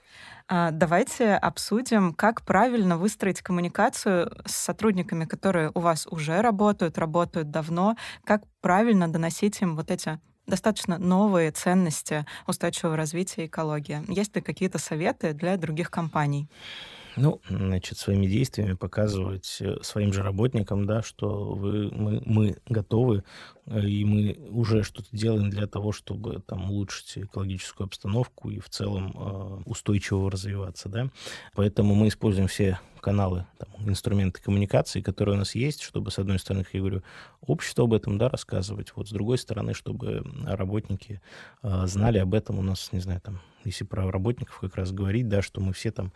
А, 0.49 0.71
давайте 0.71 1.35
обсудим, 1.35 2.15
как 2.15 2.43
правильно 2.43 2.97
выстроить 2.97 3.43
коммуникацию 3.43 4.33
с 4.47 4.53
сотрудниками, 4.53 5.25
которые 5.25 5.73
у 5.75 5.81
вас 5.81 6.07
уже 6.09 6.41
работают, 6.41 6.99
работают 6.99 7.51
давно, 7.51 7.97
как 8.25 8.43
правильно 8.61 9.09
доносить 9.09 9.61
им 9.61 9.77
вот 9.77 9.91
эти 9.91 10.21
достаточно 10.47 10.99
новые 10.99 11.51
ценности 11.51 12.27
устойчивого 12.47 12.97
развития 12.97 13.45
и 13.45 13.47
экологии. 13.47 14.03
Есть 14.09 14.35
ли 14.37 14.43
какие-то 14.43 14.79
советы 14.79 15.33
для 15.33 15.57
других 15.57 15.91
компаний? 15.91 16.49
Ну, 17.17 17.41
значит, 17.49 17.97
своими 17.97 18.27
действиями 18.27 18.75
показывать 18.75 19.57
э, 19.61 19.79
своим 19.83 20.13
же 20.13 20.23
работникам, 20.23 20.85
да, 20.85 21.03
что 21.03 21.55
вы, 21.55 21.91
мы, 21.91 22.23
мы 22.27 22.57
готовы, 22.69 23.25
э, 23.65 23.81
и 23.81 24.05
мы 24.05 24.37
уже 24.51 24.83
что-то 24.83 25.09
делаем 25.13 25.49
для 25.49 25.67
того, 25.67 25.93
чтобы 25.93 26.43
там 26.47 26.71
улучшить 26.71 27.17
экологическую 27.17 27.87
обстановку 27.87 28.51
и 28.51 28.59
в 28.59 28.69
целом 28.69 29.15
э, 29.17 29.63
устойчиво 29.65 30.31
развиваться, 30.31 30.91
да. 30.91 31.09
Поэтому 31.55 31.95
мы 31.95 32.09
используем 32.09 32.49
все 32.49 32.81
каналы, 33.07 33.47
там, 33.59 33.69
инструменты 33.89 34.43
коммуникации, 34.43 35.01
которые 35.01 35.37
у 35.37 35.39
нас 35.39 35.55
есть, 35.55 35.81
чтобы, 35.81 36.11
с 36.11 36.19
одной 36.19 36.41
стороны, 36.41 36.65
как 36.65 36.75
я 36.75 36.81
говорю, 36.81 37.03
общество 37.41 37.85
об 37.85 37.93
этом, 37.93 38.19
да, 38.19 38.29
рассказывать, 38.29 38.93
вот, 38.97 39.07
с 39.07 39.13
другой 39.13 39.39
стороны, 39.39 39.75
чтобы 39.75 40.25
работники 40.45 41.21
э, 41.63 41.87
знали 41.87 42.19
об 42.19 42.35
этом. 42.35 42.59
У 42.59 42.63
нас, 42.63 42.93
не 42.93 42.99
знаю, 42.99 43.21
там, 43.21 43.41
если 43.63 43.85
про 43.85 44.11
работников 44.11 44.59
как 44.59 44.75
раз 44.75 44.91
говорить, 44.91 45.29
да, 45.29 45.41
что 45.41 45.61
мы 45.61 45.73
все 45.73 45.93
там 45.93 46.13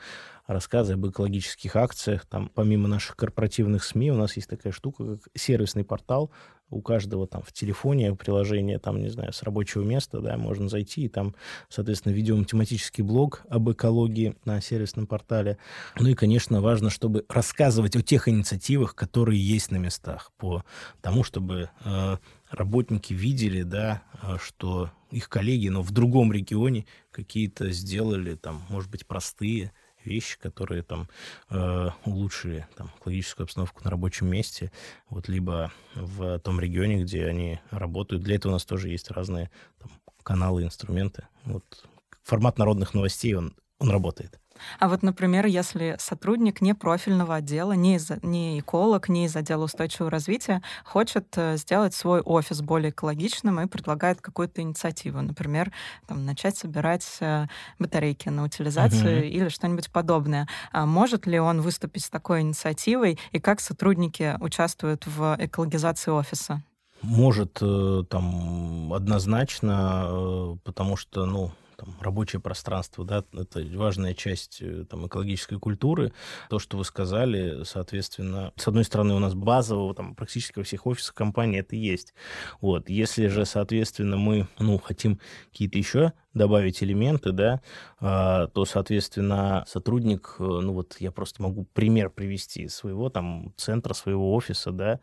рассказы 0.48 0.94
об 0.94 1.06
экологических 1.06 1.76
акциях, 1.76 2.26
там, 2.26 2.50
помимо 2.52 2.88
наших 2.88 3.14
корпоративных 3.14 3.84
СМИ, 3.84 4.10
у 4.10 4.16
нас 4.16 4.34
есть 4.34 4.50
такая 4.50 4.72
штука, 4.72 5.18
как 5.18 5.28
сервисный 5.36 5.84
портал, 5.84 6.32
у 6.70 6.80
каждого 6.80 7.26
там 7.26 7.42
в 7.42 7.52
телефоне 7.52 8.14
приложение, 8.14 8.78
там, 8.78 9.00
не 9.00 9.08
знаю, 9.08 9.32
с 9.32 9.42
рабочего 9.42 9.82
места, 9.82 10.20
да, 10.20 10.36
можно 10.36 10.68
зайти, 10.68 11.04
и 11.04 11.08
там, 11.08 11.34
соответственно, 11.68 12.12
ведем 12.12 12.44
тематический 12.44 13.02
блог 13.02 13.42
об 13.48 13.70
экологии 13.70 14.36
на 14.44 14.60
сервисном 14.60 15.06
портале. 15.06 15.58
Ну 15.98 16.08
и, 16.08 16.14
конечно, 16.14 16.60
важно, 16.60 16.90
чтобы 16.90 17.24
рассказывать 17.28 17.96
о 17.96 18.02
тех 18.02 18.28
инициативах, 18.28 18.94
которые 18.94 19.40
есть 19.40 19.70
на 19.70 19.76
местах, 19.76 20.32
по 20.38 20.64
тому, 21.00 21.24
чтобы 21.24 21.70
э, 21.84 22.16
работники 22.50 23.12
видели, 23.12 23.62
да, 23.62 24.02
э, 24.22 24.36
что 24.40 24.90
их 25.10 25.28
коллеги, 25.28 25.68
но 25.68 25.82
в 25.82 25.90
другом 25.90 26.32
регионе 26.32 26.86
какие-то 27.10 27.70
сделали, 27.70 28.34
там, 28.36 28.62
может 28.68 28.90
быть, 28.90 29.06
простые 29.06 29.72
вещи, 30.04 30.38
которые 30.38 30.82
там 30.82 31.08
э, 31.50 31.88
улучшили 32.04 32.66
там, 32.76 32.90
экологическую 32.98 33.44
обстановку 33.44 33.82
на 33.84 33.90
рабочем 33.90 34.28
месте, 34.28 34.72
вот, 35.08 35.28
либо 35.28 35.72
в 35.94 36.38
том 36.40 36.60
регионе, 36.60 37.02
где 37.02 37.26
они 37.26 37.60
работают. 37.70 38.22
Для 38.22 38.36
этого 38.36 38.52
у 38.52 38.54
нас 38.54 38.64
тоже 38.64 38.88
есть 38.88 39.10
разные 39.10 39.50
там, 39.78 39.90
каналы, 40.22 40.64
инструменты. 40.64 41.26
Вот, 41.44 41.84
формат 42.22 42.58
народных 42.58 42.94
новостей, 42.94 43.34
он, 43.34 43.54
он 43.78 43.90
работает. 43.90 44.40
А 44.78 44.88
вот, 44.88 45.02
например, 45.02 45.46
если 45.46 45.96
сотрудник 45.98 46.60
не 46.60 46.74
профильного 46.74 47.36
отдела, 47.36 47.72
не, 47.72 47.96
из, 47.96 48.10
не 48.22 48.60
эколог, 48.60 49.08
не 49.08 49.26
из 49.26 49.36
отдела 49.36 49.64
устойчивого 49.64 50.10
развития, 50.10 50.62
хочет 50.84 51.26
э, 51.36 51.56
сделать 51.56 51.94
свой 51.94 52.20
офис 52.20 52.60
более 52.60 52.90
экологичным 52.90 53.60
и 53.60 53.66
предлагает 53.66 54.20
какую-то 54.20 54.62
инициативу, 54.62 55.20
например, 55.20 55.72
там, 56.06 56.24
начать 56.24 56.56
собирать 56.56 57.06
э, 57.20 57.46
батарейки 57.78 58.28
на 58.28 58.44
утилизацию 58.44 59.24
uh-huh. 59.24 59.28
или 59.28 59.48
что-нибудь 59.48 59.90
подобное. 59.90 60.48
А 60.72 60.86
может 60.86 61.26
ли 61.26 61.38
он 61.38 61.60
выступить 61.60 62.04
с 62.04 62.10
такой 62.10 62.42
инициативой 62.42 63.18
и 63.32 63.40
как 63.40 63.60
сотрудники 63.60 64.36
участвуют 64.40 65.06
в 65.06 65.36
экологизации 65.38 66.10
офиса? 66.10 66.62
Может, 67.02 67.58
э, 67.62 68.04
там 68.08 68.92
однозначно, 68.92 70.58
потому 70.64 70.96
что, 70.96 71.24
ну, 71.24 71.50
там, 71.80 71.96
рабочее 72.00 72.40
пространство, 72.40 73.04
да, 73.06 73.24
это 73.32 73.64
важная 73.74 74.12
часть 74.12 74.58
э, 74.60 74.84
там, 74.88 75.06
экологической 75.06 75.58
культуры. 75.58 76.12
То, 76.50 76.58
что 76.58 76.76
вы 76.76 76.84
сказали, 76.84 77.64
соответственно, 77.64 78.52
с 78.56 78.68
одной 78.68 78.84
стороны, 78.84 79.14
у 79.14 79.18
нас 79.18 79.34
базово 79.34 79.94
там, 79.94 80.14
практически 80.14 80.58
во 80.58 80.64
всех 80.64 80.86
офисах 80.86 81.14
компании 81.14 81.60
это 81.60 81.76
есть. 81.76 82.12
Вот. 82.60 82.90
Если 82.90 83.28
же, 83.28 83.46
соответственно, 83.46 84.18
мы 84.18 84.46
ну, 84.58 84.78
хотим 84.78 85.20
какие-то 85.50 85.78
еще 85.78 86.12
добавить 86.34 86.82
элементы, 86.82 87.32
да, 87.32 87.60
а, 87.98 88.48
то, 88.48 88.66
соответственно, 88.66 89.64
сотрудник, 89.66 90.36
э, 90.38 90.42
ну 90.42 90.74
вот 90.74 90.96
я 91.00 91.10
просто 91.10 91.42
могу 91.42 91.64
пример 91.72 92.10
привести 92.10 92.68
своего 92.68 93.08
там 93.08 93.54
центра, 93.56 93.94
своего 93.94 94.34
офиса, 94.34 94.70
да, 94.70 95.00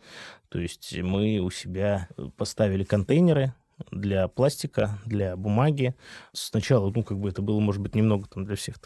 то 0.50 0.60
есть 0.60 0.96
мы 0.98 1.39
у 1.39 1.50
себя 1.50 2.07
поставили 2.38 2.84
контейнеры, 2.84 3.53
для 3.91 4.27
пластика, 4.27 5.00
для 5.05 5.36
бумаги. 5.36 5.96
Сначала, 6.34 6.91
ну, 6.91 7.03
как 7.03 7.19
бы 7.19 7.29
это 7.29 7.41
было, 7.41 7.60
может 7.60 7.81
быть, 7.81 7.96
немного 7.96 8.27
там 8.27 8.46
для 8.46 8.55
всех 8.55 8.77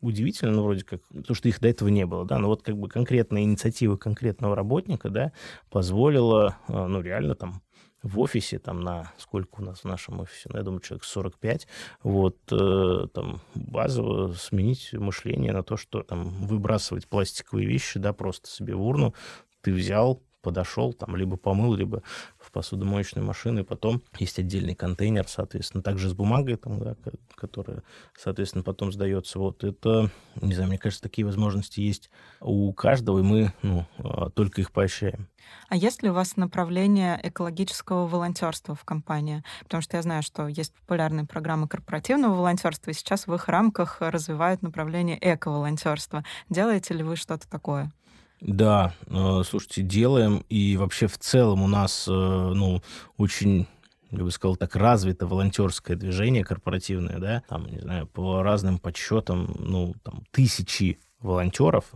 удивительно, 0.00 0.52
ну, 0.52 0.62
вроде 0.62 0.84
как, 0.84 1.00
то, 1.26 1.34
что 1.34 1.48
их 1.48 1.60
до 1.60 1.68
этого 1.68 1.88
не 1.88 2.06
было, 2.06 2.24
да, 2.24 2.38
но 2.38 2.48
вот 2.48 2.62
как 2.62 2.76
бы 2.76 2.88
конкретная 2.88 3.42
инициатива 3.42 3.96
конкретного 3.96 4.54
работника, 4.54 5.10
да, 5.10 5.32
позволила, 5.70 6.56
а, 6.68 6.86
ну, 6.86 7.00
реально 7.00 7.34
там 7.34 7.62
в 8.02 8.20
офисе, 8.20 8.60
там 8.60 8.80
на 8.80 9.12
сколько 9.18 9.60
у 9.60 9.64
нас 9.64 9.80
в 9.80 9.84
нашем 9.84 10.20
офисе, 10.20 10.48
ну, 10.50 10.58
я 10.58 10.62
думаю, 10.62 10.80
человек 10.80 11.04
45, 11.04 11.66
вот, 12.02 12.36
э, 12.52 13.06
там, 13.12 13.40
базово 13.54 14.32
сменить 14.34 14.92
мышление 14.92 15.52
на 15.52 15.64
то, 15.64 15.76
что 15.76 16.02
там 16.02 16.28
выбрасывать 16.46 17.08
пластиковые 17.08 17.66
вещи, 17.66 17.98
да, 17.98 18.12
просто 18.12 18.48
себе 18.48 18.76
в 18.76 18.82
урну, 18.82 19.14
ты 19.62 19.72
взял, 19.72 20.22
подошел, 20.42 20.92
там, 20.92 21.16
либо 21.16 21.36
помыл, 21.36 21.74
либо 21.74 22.02
в 22.48 22.52
посудомоечную 22.52 23.26
машину, 23.26 23.60
и 23.60 23.64
потом 23.64 24.02
есть 24.18 24.38
отдельный 24.38 24.74
контейнер, 24.74 25.28
соответственно, 25.28 25.82
также 25.82 26.08
с 26.08 26.14
бумагой, 26.14 26.56
там, 26.56 26.78
да, 26.78 26.96
которая, 27.34 27.82
соответственно, 28.16 28.64
потом 28.64 28.90
сдается. 28.90 29.38
Вот 29.38 29.64
это, 29.64 30.10
не 30.40 30.54
знаю, 30.54 30.70
мне 30.70 30.78
кажется, 30.78 31.02
такие 31.02 31.26
возможности 31.26 31.80
есть 31.80 32.10
у 32.40 32.72
каждого, 32.72 33.18
и 33.18 33.22
мы 33.22 33.52
ну, 33.62 33.84
а, 33.98 34.30
только 34.30 34.62
их 34.62 34.72
поощряем. 34.72 35.28
А 35.68 35.76
есть 35.76 36.02
ли 36.02 36.10
у 36.10 36.14
вас 36.14 36.36
направление 36.36 37.20
экологического 37.22 38.06
волонтерства 38.06 38.74
в 38.74 38.84
компании? 38.84 39.42
Потому 39.64 39.82
что 39.82 39.96
я 39.96 40.02
знаю, 40.02 40.22
что 40.22 40.48
есть 40.48 40.74
популярные 40.74 41.26
программы 41.26 41.68
корпоративного 41.68 42.34
волонтерства, 42.34 42.90
и 42.90 42.94
сейчас 42.94 43.26
в 43.26 43.34
их 43.34 43.48
рамках 43.48 43.98
развивают 44.00 44.62
направление 44.62 45.18
эко-волонтерства. 45.20 46.24
Делаете 46.48 46.94
ли 46.94 47.02
вы 47.02 47.16
что-то 47.16 47.48
такое? 47.48 47.92
Да, 48.40 48.94
э, 49.06 49.42
слушайте, 49.44 49.82
делаем. 49.82 50.44
И 50.48 50.76
вообще 50.76 51.06
в 51.06 51.18
целом 51.18 51.62
у 51.62 51.66
нас, 51.66 52.06
э, 52.08 52.10
ну, 52.12 52.82
очень 53.16 53.66
я 54.10 54.24
бы 54.24 54.30
сказал, 54.30 54.56
так 54.56 54.74
развито 54.74 55.26
волонтерское 55.26 55.96
движение 55.96 56.42
корпоративное, 56.42 57.18
да, 57.18 57.42
там, 57.46 57.66
не 57.66 57.78
знаю, 57.78 58.06
по 58.06 58.42
разным 58.42 58.78
подсчетам, 58.78 59.54
ну, 59.58 59.94
там, 60.02 60.24
тысячи 60.30 60.98
волонтеров 61.20 61.92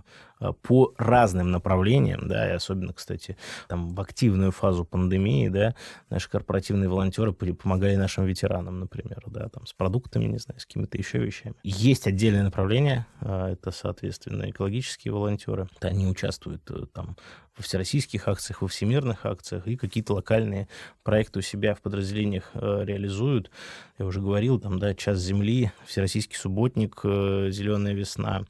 по 0.50 0.92
разным 0.98 1.50
направлениям, 1.50 2.28
да, 2.28 2.50
и 2.50 2.54
особенно, 2.54 2.92
кстати, 2.92 3.36
там 3.68 3.94
в 3.94 4.00
активную 4.00 4.50
фазу 4.50 4.84
пандемии, 4.84 5.48
да, 5.48 5.74
наши 6.10 6.28
корпоративные 6.28 6.88
волонтеры 6.88 7.32
помогали 7.32 7.94
нашим 7.96 8.24
ветеранам, 8.24 8.80
например, 8.80 9.22
да, 9.26 9.48
там 9.48 9.66
с 9.66 9.72
продуктами, 9.72 10.24
не 10.24 10.38
знаю, 10.38 10.58
с 10.58 10.66
какими-то 10.66 10.98
еще 10.98 11.18
вещами. 11.18 11.54
Есть 11.62 12.06
отдельное 12.06 12.42
направление, 12.42 13.06
а, 13.20 13.50
это, 13.50 13.70
соответственно, 13.70 14.50
экологические 14.50 15.12
волонтеры, 15.12 15.68
они 15.80 16.06
участвуют 16.06 16.68
э, 16.70 16.86
там 16.92 17.16
во 17.56 17.62
всероссийских 17.62 18.28
акциях, 18.28 18.62
во 18.62 18.68
всемирных 18.68 19.26
акциях, 19.26 19.66
и 19.66 19.76
какие-то 19.76 20.14
локальные 20.14 20.68
проекты 21.02 21.40
у 21.40 21.42
себя 21.42 21.74
в 21.74 21.82
подразделениях 21.82 22.50
э, 22.54 22.84
реализуют. 22.84 23.50
Я 23.98 24.06
уже 24.06 24.20
говорил, 24.20 24.58
там, 24.58 24.78
да, 24.78 24.94
«Час 24.94 25.18
земли», 25.18 25.70
«Всероссийский 25.84 26.36
субботник», 26.36 27.00
э, 27.04 27.48
«Зеленая 27.50 27.92
весна». 27.92 28.44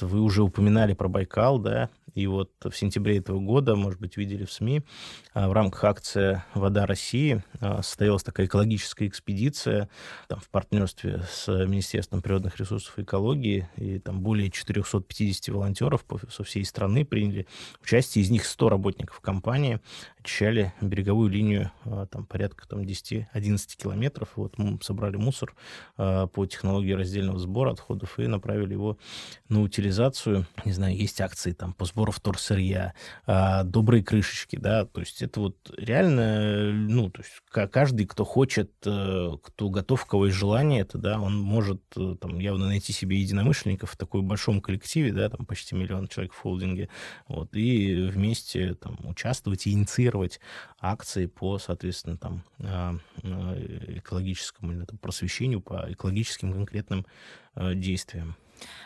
Вы 0.00 0.20
уже 0.20 0.42
упоминали 0.42 0.92
про 0.92 1.08
Байкал, 1.08 1.31
да, 1.58 1.88
И 2.14 2.26
вот 2.26 2.50
в 2.62 2.72
сентябре 2.76 3.18
этого 3.18 3.40
года, 3.40 3.74
может 3.74 4.00
быть, 4.00 4.16
видели 4.16 4.44
в 4.44 4.52
СМИ, 4.52 4.82
а, 5.32 5.48
в 5.48 5.52
рамках 5.52 5.84
акции 5.84 6.42
«Вода 6.54 6.86
России» 6.86 7.42
а, 7.60 7.82
состоялась 7.82 8.22
такая 8.22 8.46
экологическая 8.46 9.06
экспедиция 9.06 9.88
там, 10.28 10.40
в 10.40 10.48
партнерстве 10.50 11.22
с 11.30 11.48
Министерством 11.66 12.20
природных 12.20 12.58
ресурсов 12.58 12.98
и 12.98 13.02
экологии. 13.02 13.68
И 13.76 13.98
там 13.98 14.20
более 14.20 14.50
450 14.50 15.48
волонтеров 15.54 16.04
со 16.30 16.44
всей 16.44 16.64
страны 16.64 17.04
приняли 17.04 17.46
участие. 17.82 18.22
Из 18.24 18.30
них 18.30 18.44
100 18.44 18.68
работников 18.68 19.20
компании 19.20 19.80
очищали 20.18 20.74
береговую 20.80 21.30
линию 21.30 21.72
а, 21.84 22.06
там, 22.06 22.26
порядка 22.26 22.68
там, 22.68 22.80
10-11 22.80 23.26
километров. 23.76 24.30
Вот 24.36 24.58
мы 24.58 24.78
собрали 24.82 25.16
мусор 25.16 25.54
по 25.96 26.46
технологии 26.46 26.92
раздельного 26.92 27.38
сбора 27.38 27.72
отходов 27.72 28.18
и 28.18 28.26
направили 28.26 28.72
его 28.72 28.98
на 29.48 29.62
утилизацию. 29.62 30.46
Не 30.64 30.72
знаю, 30.72 30.96
есть 30.96 31.20
акции 31.20 31.52
там 31.52 31.72
по 31.72 31.84
сбору 31.84 32.01
вторсырья, 32.10 32.94
а, 33.26 33.62
добрые 33.62 34.02
крышечки, 34.02 34.56
да, 34.56 34.84
то 34.86 35.00
есть 35.00 35.22
это 35.22 35.40
вот 35.40 35.56
реально, 35.76 36.72
ну, 36.72 37.10
то 37.10 37.22
есть 37.22 37.70
каждый, 37.70 38.06
кто 38.06 38.24
хочет, 38.24 38.72
э, 38.84 39.30
кто 39.42 39.70
готов, 39.70 40.04
кого 40.06 40.26
есть 40.26 40.38
желание 40.38 40.80
это, 40.80 40.98
да, 40.98 41.20
он 41.20 41.38
может 41.38 41.82
э, 41.96 42.16
там 42.20 42.38
явно 42.38 42.66
найти 42.66 42.92
себе 42.92 43.18
единомышленников 43.18 43.92
в 43.92 43.96
такой 43.96 44.22
большом 44.22 44.60
коллективе, 44.60 45.12
да, 45.12 45.28
там 45.28 45.46
почти 45.46 45.74
миллион 45.74 46.08
человек 46.08 46.32
в 46.32 46.38
холдинге, 46.38 46.88
вот, 47.28 47.54
и 47.54 48.08
вместе 48.10 48.74
там 48.74 48.98
участвовать 49.04 49.66
и 49.66 49.72
инициировать 49.72 50.40
акции 50.80 51.26
по, 51.26 51.58
соответственно, 51.58 52.16
там 52.16 52.42
а, 52.60 52.94
экологическому 53.22 54.72
или 54.72 54.84
там, 54.84 54.98
просвещению, 54.98 55.60
по 55.60 55.86
экологическим 55.88 56.52
конкретным 56.52 57.06
э, 57.54 57.74
действиям. 57.74 58.36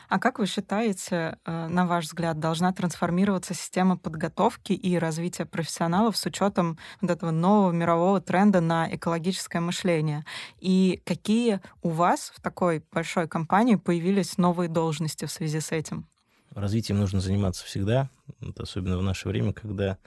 А 0.09 0.19
как 0.19 0.39
вы 0.39 0.47
считаете, 0.47 1.39
э, 1.45 1.67
на 1.69 1.87
ваш 1.87 2.07
взгляд, 2.07 2.39
должна 2.39 2.73
трансформироваться 2.73 3.55
система 3.55 3.97
подготовки 3.97 4.73
и 4.73 4.99
развития 4.99 5.45
профессионалов 5.45 6.17
с 6.17 6.27
учетом 6.27 6.79
вот 7.01 7.11
этого 7.11 7.31
нового 7.31 7.73
мирового 7.73 8.21
тренда 8.21 8.61
на 8.61 8.95
экологическое 8.95 9.61
мышление? 9.61 10.25
И 10.59 11.03
какие 11.05 11.61
у 11.83 11.91
вас 11.91 12.33
в 12.35 12.41
такой 12.41 12.85
большой 12.93 13.29
компании 13.29 13.77
появились 13.77 14.39
новые 14.39 14.69
должности 14.69 15.25
в 15.25 15.31
связи 15.31 15.61
с 15.61 15.73
этим? 15.73 16.07
Развитием 16.51 16.99
нужно 16.99 17.21
заниматься 17.21 17.65
всегда, 17.65 18.09
особенно 18.57 18.97
в 18.97 19.03
наше 19.03 19.29
время, 19.29 19.53
когда 19.53 19.99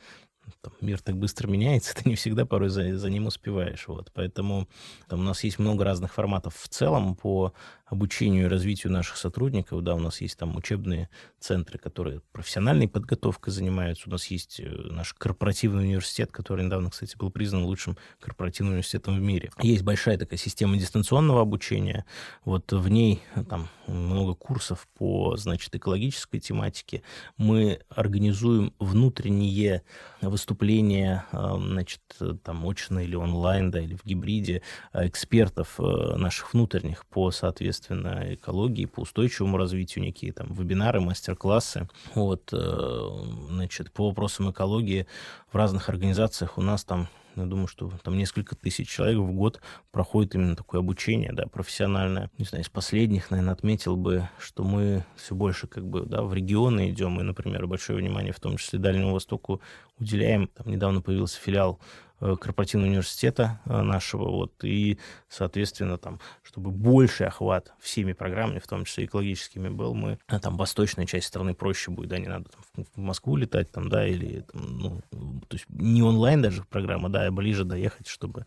там, 0.61 0.73
мир 0.81 1.01
так 1.01 1.17
быстро 1.17 1.47
меняется, 1.47 1.95
ты 1.95 2.09
не 2.09 2.15
всегда 2.15 2.45
порой 2.45 2.69
за, 2.69 2.97
за 2.97 3.09
ним 3.09 3.27
успеваешь. 3.27 3.87
Вот. 3.87 4.11
Поэтому 4.13 4.67
там, 5.07 5.19
у 5.19 5.23
нас 5.23 5.43
есть 5.43 5.59
много 5.59 5.83
разных 5.83 6.13
форматов 6.13 6.55
в 6.55 6.67
целом 6.67 7.15
по 7.15 7.53
обучению 7.89 8.45
и 8.45 8.47
развитию 8.47 8.93
наших 8.93 9.17
сотрудников. 9.17 9.83
Да, 9.83 9.95
у 9.95 9.99
нас 9.99 10.21
есть 10.21 10.37
там 10.37 10.55
учебные 10.55 11.09
центры, 11.39 11.79
которые 11.79 12.21
профессиональной 12.31 12.87
подготовкой 12.87 13.51
занимаются. 13.51 14.07
У 14.07 14.11
нас 14.11 14.27
есть 14.27 14.59
э, 14.59 14.69
наш 14.69 15.13
корпоративный 15.13 15.85
университет, 15.85 16.31
который 16.31 16.65
недавно, 16.65 16.91
кстати, 16.91 17.17
был 17.17 17.31
признан 17.31 17.63
лучшим 17.63 17.97
корпоративным 18.19 18.73
университетом 18.73 19.17
в 19.17 19.21
мире. 19.21 19.51
Есть 19.61 19.83
большая 19.83 20.17
такая 20.17 20.37
система 20.37 20.77
дистанционного 20.77 21.41
обучения. 21.41 22.05
Вот 22.45 22.71
в 22.71 22.87
ней 22.89 23.21
э, 23.35 23.43
там 23.43 23.69
много 23.87 24.35
курсов 24.35 24.87
по, 24.95 25.35
значит, 25.35 25.75
экологической 25.75 26.39
тематике. 26.39 27.01
Мы 27.37 27.79
организуем 27.89 28.73
внутренние 28.77 29.81
выступления, 30.21 31.25
э, 31.31 31.55
значит, 31.57 32.01
там 32.43 32.65
очно 32.67 32.99
или 32.99 33.15
онлайн, 33.15 33.71
да, 33.71 33.79
или 33.79 33.95
в 33.95 34.05
гибриде 34.05 34.61
экспертов 34.93 35.79
наших 35.79 36.53
внутренних 36.53 37.05
по, 37.07 37.31
соответственно, 37.31 37.78
соответственно, 37.79 38.33
экологии, 38.33 38.85
по 38.85 39.01
устойчивому 39.01 39.57
развитию, 39.57 40.03
некие 40.03 40.31
там 40.31 40.53
вебинары, 40.53 40.99
мастер-классы. 40.99 41.87
Вот, 42.15 42.49
э, 42.51 43.09
значит, 43.49 43.91
по 43.91 44.07
вопросам 44.07 44.51
экологии 44.51 45.07
в 45.51 45.55
разных 45.55 45.89
организациях 45.89 46.57
у 46.57 46.61
нас 46.61 46.83
там 46.83 47.07
я 47.35 47.45
думаю, 47.45 47.67
что 47.67 47.89
там 48.03 48.17
несколько 48.17 48.55
тысяч 48.55 48.89
человек 48.89 49.19
в 49.19 49.31
год 49.31 49.61
проходит 49.91 50.35
именно 50.35 50.57
такое 50.57 50.81
обучение, 50.81 51.31
да, 51.31 51.45
профессиональное. 51.45 52.29
Не 52.37 52.43
знаю, 52.43 52.65
из 52.65 52.69
последних, 52.69 53.31
наверное, 53.31 53.53
отметил 53.53 53.95
бы, 53.95 54.27
что 54.39 54.63
мы 54.63 55.05
все 55.15 55.35
больше 55.35 55.67
как 55.67 55.87
бы, 55.87 56.01
да, 56.01 56.23
в 56.23 56.33
регионы 56.33 56.89
идем, 56.89 57.17
и, 57.21 57.23
например, 57.23 57.65
большое 57.65 57.99
внимание, 57.99 58.33
в 58.33 58.41
том 58.41 58.57
числе 58.57 58.79
Дальнему 58.79 59.13
Востоку, 59.13 59.61
уделяем. 59.99 60.47
Там 60.47 60.67
недавно 60.67 61.01
появился 61.01 61.39
филиал 61.39 61.79
корпоративного 62.19 62.89
университета 62.89 63.59
э, 63.65 63.81
нашего, 63.81 64.29
вот, 64.29 64.63
и, 64.63 64.99
соответственно, 65.29 65.97
там, 65.97 66.19
чтобы 66.43 66.71
больший 66.71 67.27
охват 67.27 67.73
всеми 67.79 68.13
программами, 68.13 68.59
в 68.59 68.67
том 68.67 68.85
числе 68.85 69.05
экологическими, 69.05 69.69
был, 69.69 69.93
мы, 69.93 70.19
а 70.27 70.39
там, 70.39 70.57
восточная 70.57 71.05
часть 71.05 71.27
страны 71.27 71.53
проще 71.53 71.91
будет, 71.91 72.09
да, 72.09 72.17
не 72.17 72.27
надо 72.27 72.49
там, 72.49 72.85
в 72.95 72.99
Москву 72.99 73.35
летать, 73.35 73.71
там, 73.71 73.89
да, 73.89 74.07
или, 74.07 74.41
там, 74.41 74.77
ну, 74.77 75.01
то 75.47 75.55
есть 75.55 75.65
не 75.69 76.01
онлайн 76.01 76.41
даже 76.41 76.63
программа, 76.63 77.09
да, 77.09 77.25
а 77.25 77.31
ближе 77.31 77.63
доехать, 77.63 78.07
чтобы 78.07 78.45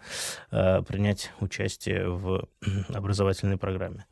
э, 0.51 0.83
принять 0.83 1.33
участие 1.40 2.09
в 2.09 2.49
образовательной 2.88 3.57
программе. 3.57 4.05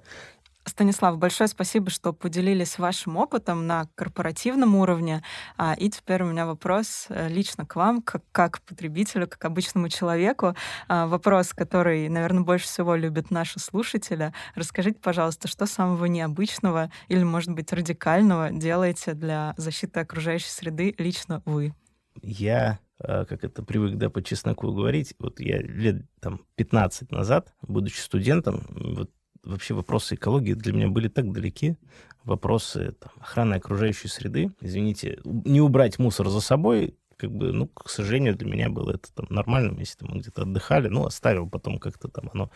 Станислав, 0.71 1.19
большое 1.19 1.49
спасибо, 1.49 1.91
что 1.91 2.13
поделились 2.13 2.79
вашим 2.79 3.17
опытом 3.17 3.67
на 3.67 3.89
корпоративном 3.97 4.77
уровне. 4.77 5.21
А, 5.57 5.75
и 5.75 5.91
теперь 5.91 6.23
у 6.23 6.27
меня 6.27 6.47
вопрос 6.47 7.07
э, 7.09 7.29
лично 7.29 7.67
к 7.67 7.75
вам, 7.75 8.01
как, 8.03 8.23
как 8.31 8.63
потребителю, 8.63 9.27
как 9.27 9.45
обычному 9.45 9.89
человеку. 9.89 10.55
А, 10.87 11.09
вопрос, 11.09 11.53
который, 11.55 12.09
наверное, 12.09 12.45
больше 12.45 12.67
всего 12.67 12.95
любят 12.95 13.33
наши 13.33 13.59
слушатели. 13.59 14.33
Расскажите, 14.55 15.01
пожалуйста, 15.01 15.49
что 15.49 15.67
самого 15.67 16.05
необычного 16.05 16.93
или, 17.09 17.25
может 17.25 17.51
быть, 17.51 17.73
радикального 17.73 18.51
делаете 18.53 19.15
для 19.15 19.55
защиты 19.57 19.99
окружающей 19.99 20.51
среды 20.51 20.95
лично 20.99 21.43
вы? 21.47 21.75
Я 22.23 22.79
э, 23.01 23.25
как 23.25 23.43
это 23.43 23.65
привык, 23.65 23.97
да, 23.97 24.09
по 24.09 24.23
чесноку 24.23 24.73
говорить, 24.73 25.15
вот 25.19 25.41
я 25.41 25.59
лет 25.61 26.05
там 26.21 26.43
15 26.55 27.11
назад, 27.11 27.53
будучи 27.61 27.99
студентом, 27.99 28.65
вот 28.71 29.11
вообще 29.45 29.75
вопросы 29.75 30.15
экологии 30.15 30.55
для 30.55 30.73
меня 30.73 30.89
были 30.89 31.09
так 31.09 31.33
далеки. 31.33 31.77
Вопросы 32.25 32.93
там, 33.01 33.13
охраны 33.21 33.55
окружающей 33.55 34.09
среды. 34.09 34.53
Извините, 34.61 35.21
не 35.25 35.61
убрать 35.61 35.99
мусор 35.99 36.29
за 36.29 36.41
собой, 36.41 36.97
как 37.17 37.31
бы, 37.31 37.53
ну, 37.53 37.67
к 37.67 37.89
сожалению, 37.91 38.35
для 38.35 38.51
меня 38.51 38.71
было 38.71 38.93
это 38.93 39.13
там 39.13 39.27
нормально, 39.29 39.79
если 39.79 39.99
там 39.99 40.11
мы 40.11 40.21
где-то 40.21 40.43
отдыхали, 40.43 40.89
ну, 40.89 41.05
оставил 41.05 41.49
потом 41.49 41.79
как-то 41.79 42.09
там 42.09 42.31
оно, 42.33 42.51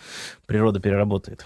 природа 0.47 0.81
переработает. 0.81 1.44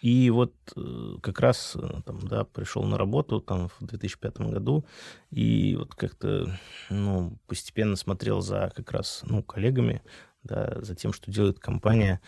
И 0.00 0.30
вот 0.30 0.52
э, 0.76 1.16
как 1.22 1.38
раз 1.40 1.76
э, 1.76 2.00
там, 2.04 2.26
да, 2.26 2.44
пришел 2.44 2.82
на 2.82 2.98
работу 2.98 3.40
там 3.40 3.68
в 3.68 3.86
2005 3.86 4.38
году, 4.38 4.84
и 5.30 5.76
вот 5.76 5.94
как-то, 5.94 6.58
ну, 6.90 7.38
постепенно 7.46 7.94
смотрел 7.94 8.40
за 8.40 8.72
как 8.74 8.90
раз, 8.90 9.22
ну, 9.24 9.44
коллегами, 9.44 10.02
да, 10.44 10.80
за 10.80 10.94
тем, 10.94 11.12
что 11.12 11.30
делает 11.30 11.58
компания, 11.58 12.20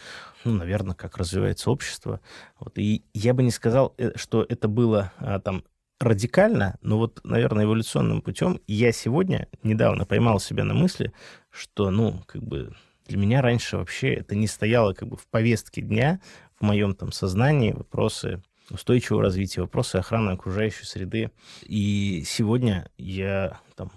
ну, 0.45 0.53
наверное, 0.53 0.95
как 0.95 1.17
развивается 1.17 1.71
общество. 1.71 2.21
Вот. 2.59 2.79
И 2.79 3.05
я 3.13 3.35
бы 3.35 3.43
не 3.43 3.51
сказал, 3.51 3.95
э, 3.99 4.13
что 4.17 4.45
это 4.49 4.69
было 4.69 5.13
а, 5.19 5.41
там 5.41 5.65
радикально, 6.01 6.79
но 6.83 6.99
вот, 6.99 7.21
наверное, 7.25 7.65
эволюционным 7.65 8.21
путем 8.21 8.61
я 8.67 8.93
сегодня 8.93 9.49
недавно 9.63 10.05
поймал 10.05 10.41
себя 10.41 10.65
на 10.65 10.75
мысли, 10.75 11.13
что, 11.51 11.91
ну, 11.91 12.23
как 12.27 12.43
бы 12.43 12.75
для 13.07 13.19
меня 13.19 13.43
раньше 13.43 13.77
вообще 13.77 14.15
это 14.15 14.35
не 14.35 14.47
стояло 14.47 14.93
как 14.93 15.09
бы 15.09 15.17
в 15.17 15.27
повестке 15.29 15.83
дня, 15.83 16.21
в 16.59 16.63
моем 16.63 16.95
там 16.95 17.13
сознании 17.13 17.73
вопросы 17.73 18.43
устойчивого 18.71 19.23
развития, 19.23 19.61
вопросы 19.61 19.97
охраны 19.97 20.31
окружающей 20.31 20.85
среды. 20.85 21.31
И 21.63 22.23
сегодня 22.27 22.89
я 22.97 23.61
там 23.77 23.93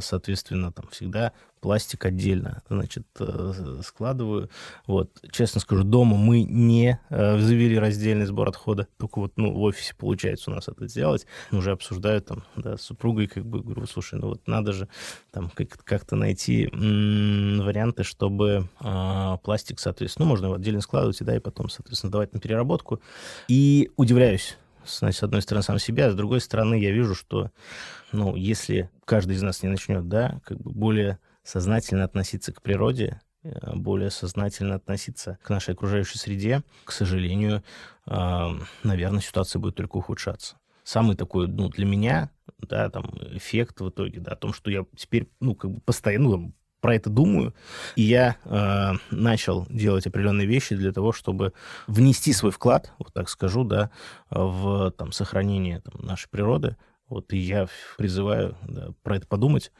соответственно, 0.00 0.72
там 0.72 0.88
всегда 0.88 1.32
пластик 1.64 2.04
отдельно, 2.04 2.62
значит, 2.68 3.06
э, 3.18 3.80
складываю. 3.82 4.50
Вот, 4.86 5.10
честно 5.32 5.62
скажу, 5.62 5.82
дома 5.82 6.14
мы 6.18 6.42
не 6.42 7.00
э, 7.08 7.38
завели 7.38 7.78
раздельный 7.78 8.26
сбор 8.26 8.50
отхода, 8.50 8.86
только 8.98 9.18
вот, 9.18 9.32
ну, 9.36 9.50
в 9.50 9.62
офисе 9.62 9.94
получается 9.96 10.50
у 10.50 10.54
нас 10.54 10.68
это 10.68 10.86
сделать. 10.88 11.26
Уже 11.52 11.70
обсуждаю 11.70 12.20
там, 12.20 12.44
да, 12.54 12.76
с 12.76 12.82
супругой, 12.82 13.28
как 13.28 13.46
бы, 13.46 13.62
говорю, 13.62 13.86
слушай, 13.86 14.18
ну 14.18 14.28
вот 14.28 14.46
надо 14.46 14.74
же 14.74 14.90
там 15.30 15.50
как-то 15.84 16.16
найти 16.16 16.68
варианты, 16.70 18.04
чтобы 18.04 18.68
э, 18.82 19.36
пластик, 19.42 19.80
соответственно, 19.80 20.26
ну, 20.26 20.32
можно 20.32 20.44
его 20.44 20.56
отдельно 20.56 20.82
складывать, 20.82 21.18
и, 21.22 21.24
да, 21.24 21.34
и 21.34 21.40
потом, 21.40 21.70
соответственно, 21.70 22.12
давать 22.12 22.34
на 22.34 22.40
переработку. 22.40 23.00
И 23.48 23.90
удивляюсь, 23.96 24.58
с 24.86 25.22
одной 25.22 25.42
стороны, 25.42 25.62
сам 25.62 25.78
себя, 25.78 26.06
а 26.06 26.10
с 26.10 26.14
другой 26.14 26.40
стороны, 26.40 26.74
я 26.74 26.90
вижу, 26.90 27.14
что, 27.14 27.50
ну, 28.12 28.36
если 28.36 28.90
каждый 29.04 29.36
из 29.36 29.42
нас 29.42 29.62
не 29.62 29.68
начнет, 29.68 30.08
да, 30.08 30.40
как 30.44 30.58
бы 30.60 30.70
более 30.70 31.18
сознательно 31.42 32.04
относиться 32.04 32.52
к 32.52 32.62
природе, 32.62 33.20
э, 33.42 33.74
более 33.74 34.10
сознательно 34.10 34.76
относиться 34.76 35.38
к 35.42 35.50
нашей 35.50 35.74
окружающей 35.74 36.18
среде, 36.18 36.62
к 36.84 36.92
сожалению, 36.92 37.62
наверное, 38.06 39.20
ситуация 39.20 39.60
будет 39.60 39.76
только 39.76 39.96
ухудшаться. 39.96 40.56
Самый 40.82 41.16
такой, 41.16 41.48
ну, 41.48 41.70
для 41.70 41.86
меня, 41.86 42.30
да, 42.58 42.90
там, 42.90 43.06
эффект 43.32 43.80
в 43.80 43.88
итоге, 43.88 44.20
да, 44.20 44.32
о 44.32 44.36
том, 44.36 44.52
что 44.52 44.70
я 44.70 44.84
теперь, 44.94 45.30
ну, 45.40 45.54
как 45.54 45.70
бы 45.70 45.80
постоянно, 45.80 46.36
ну, 46.36 46.52
про 46.84 46.96
это 46.96 47.08
думаю, 47.08 47.54
и 47.96 48.02
я 48.02 48.36
э, 48.44 48.92
начал 49.10 49.64
делать 49.70 50.06
определенные 50.06 50.46
вещи 50.46 50.76
для 50.76 50.92
того, 50.92 51.12
чтобы 51.12 51.54
внести 51.86 52.34
свой 52.34 52.52
вклад, 52.52 52.92
вот 52.98 53.10
так 53.14 53.30
скажу, 53.30 53.64
да, 53.64 53.90
в 54.28 54.90
там, 54.90 55.10
сохранение 55.10 55.80
там, 55.80 56.04
нашей 56.04 56.28
природы, 56.28 56.76
Вот, 57.08 57.32
и 57.32 57.38
я 57.38 57.68
призываю 57.96 58.58
да, 58.68 58.88
про 59.02 59.16
это 59.16 59.26
подумать 59.26 59.72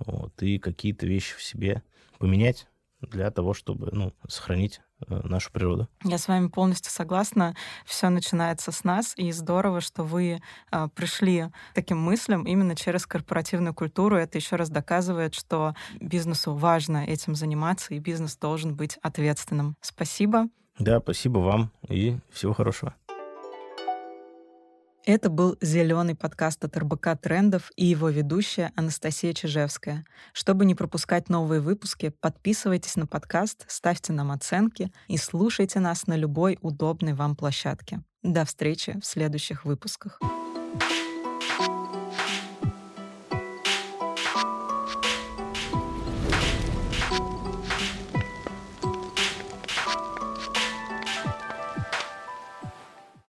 вот, 0.00 0.34
и 0.42 0.58
какие-то 0.58 1.06
вещи 1.06 1.34
в 1.34 1.42
себе 1.42 1.82
поменять 2.18 2.68
для 3.00 3.30
того, 3.30 3.54
чтобы 3.54 3.88
ну, 3.92 4.12
сохранить 4.28 4.82
нашу 5.08 5.50
природу. 5.52 5.88
Я 6.04 6.18
с 6.18 6.28
вами 6.28 6.48
полностью 6.48 6.92
согласна. 6.92 7.54
Все 7.84 8.08
начинается 8.08 8.72
с 8.72 8.84
нас, 8.84 9.14
и 9.16 9.32
здорово, 9.32 9.80
что 9.80 10.02
вы 10.02 10.40
э, 10.72 10.88
пришли 10.94 11.46
к 11.72 11.74
таким 11.74 11.98
мыслям 11.98 12.44
именно 12.44 12.76
через 12.76 13.06
корпоративную 13.06 13.74
культуру. 13.74 14.16
Это 14.16 14.38
еще 14.38 14.56
раз 14.56 14.70
доказывает, 14.70 15.34
что 15.34 15.74
бизнесу 16.00 16.54
важно 16.54 17.04
этим 17.04 17.34
заниматься, 17.34 17.94
и 17.94 17.98
бизнес 17.98 18.36
должен 18.36 18.74
быть 18.74 18.98
ответственным. 19.02 19.76
Спасибо. 19.80 20.48
Да, 20.78 20.98
спасибо 21.00 21.38
вам 21.38 21.70
и 21.88 22.18
всего 22.30 22.54
хорошего. 22.54 22.94
Это 25.12 25.28
был 25.28 25.58
зеленый 25.60 26.14
подкаст 26.14 26.64
от 26.64 26.76
РБК 26.76 27.20
Трендов 27.20 27.72
и 27.74 27.84
его 27.84 28.10
ведущая 28.10 28.70
Анастасия 28.76 29.32
Чижевская. 29.32 30.04
Чтобы 30.32 30.64
не 30.64 30.76
пропускать 30.76 31.28
новые 31.28 31.60
выпуски, 31.60 32.10
подписывайтесь 32.20 32.94
на 32.94 33.08
подкаст, 33.08 33.64
ставьте 33.66 34.12
нам 34.12 34.30
оценки 34.30 34.92
и 35.08 35.16
слушайте 35.16 35.80
нас 35.80 36.06
на 36.06 36.14
любой 36.14 36.58
удобной 36.60 37.14
вам 37.14 37.34
площадке. 37.34 38.04
До 38.22 38.44
встречи 38.44 39.00
в 39.02 39.04
следующих 39.04 39.64
выпусках. 39.64 40.20
thank 40.78 40.82
you 40.84 41.09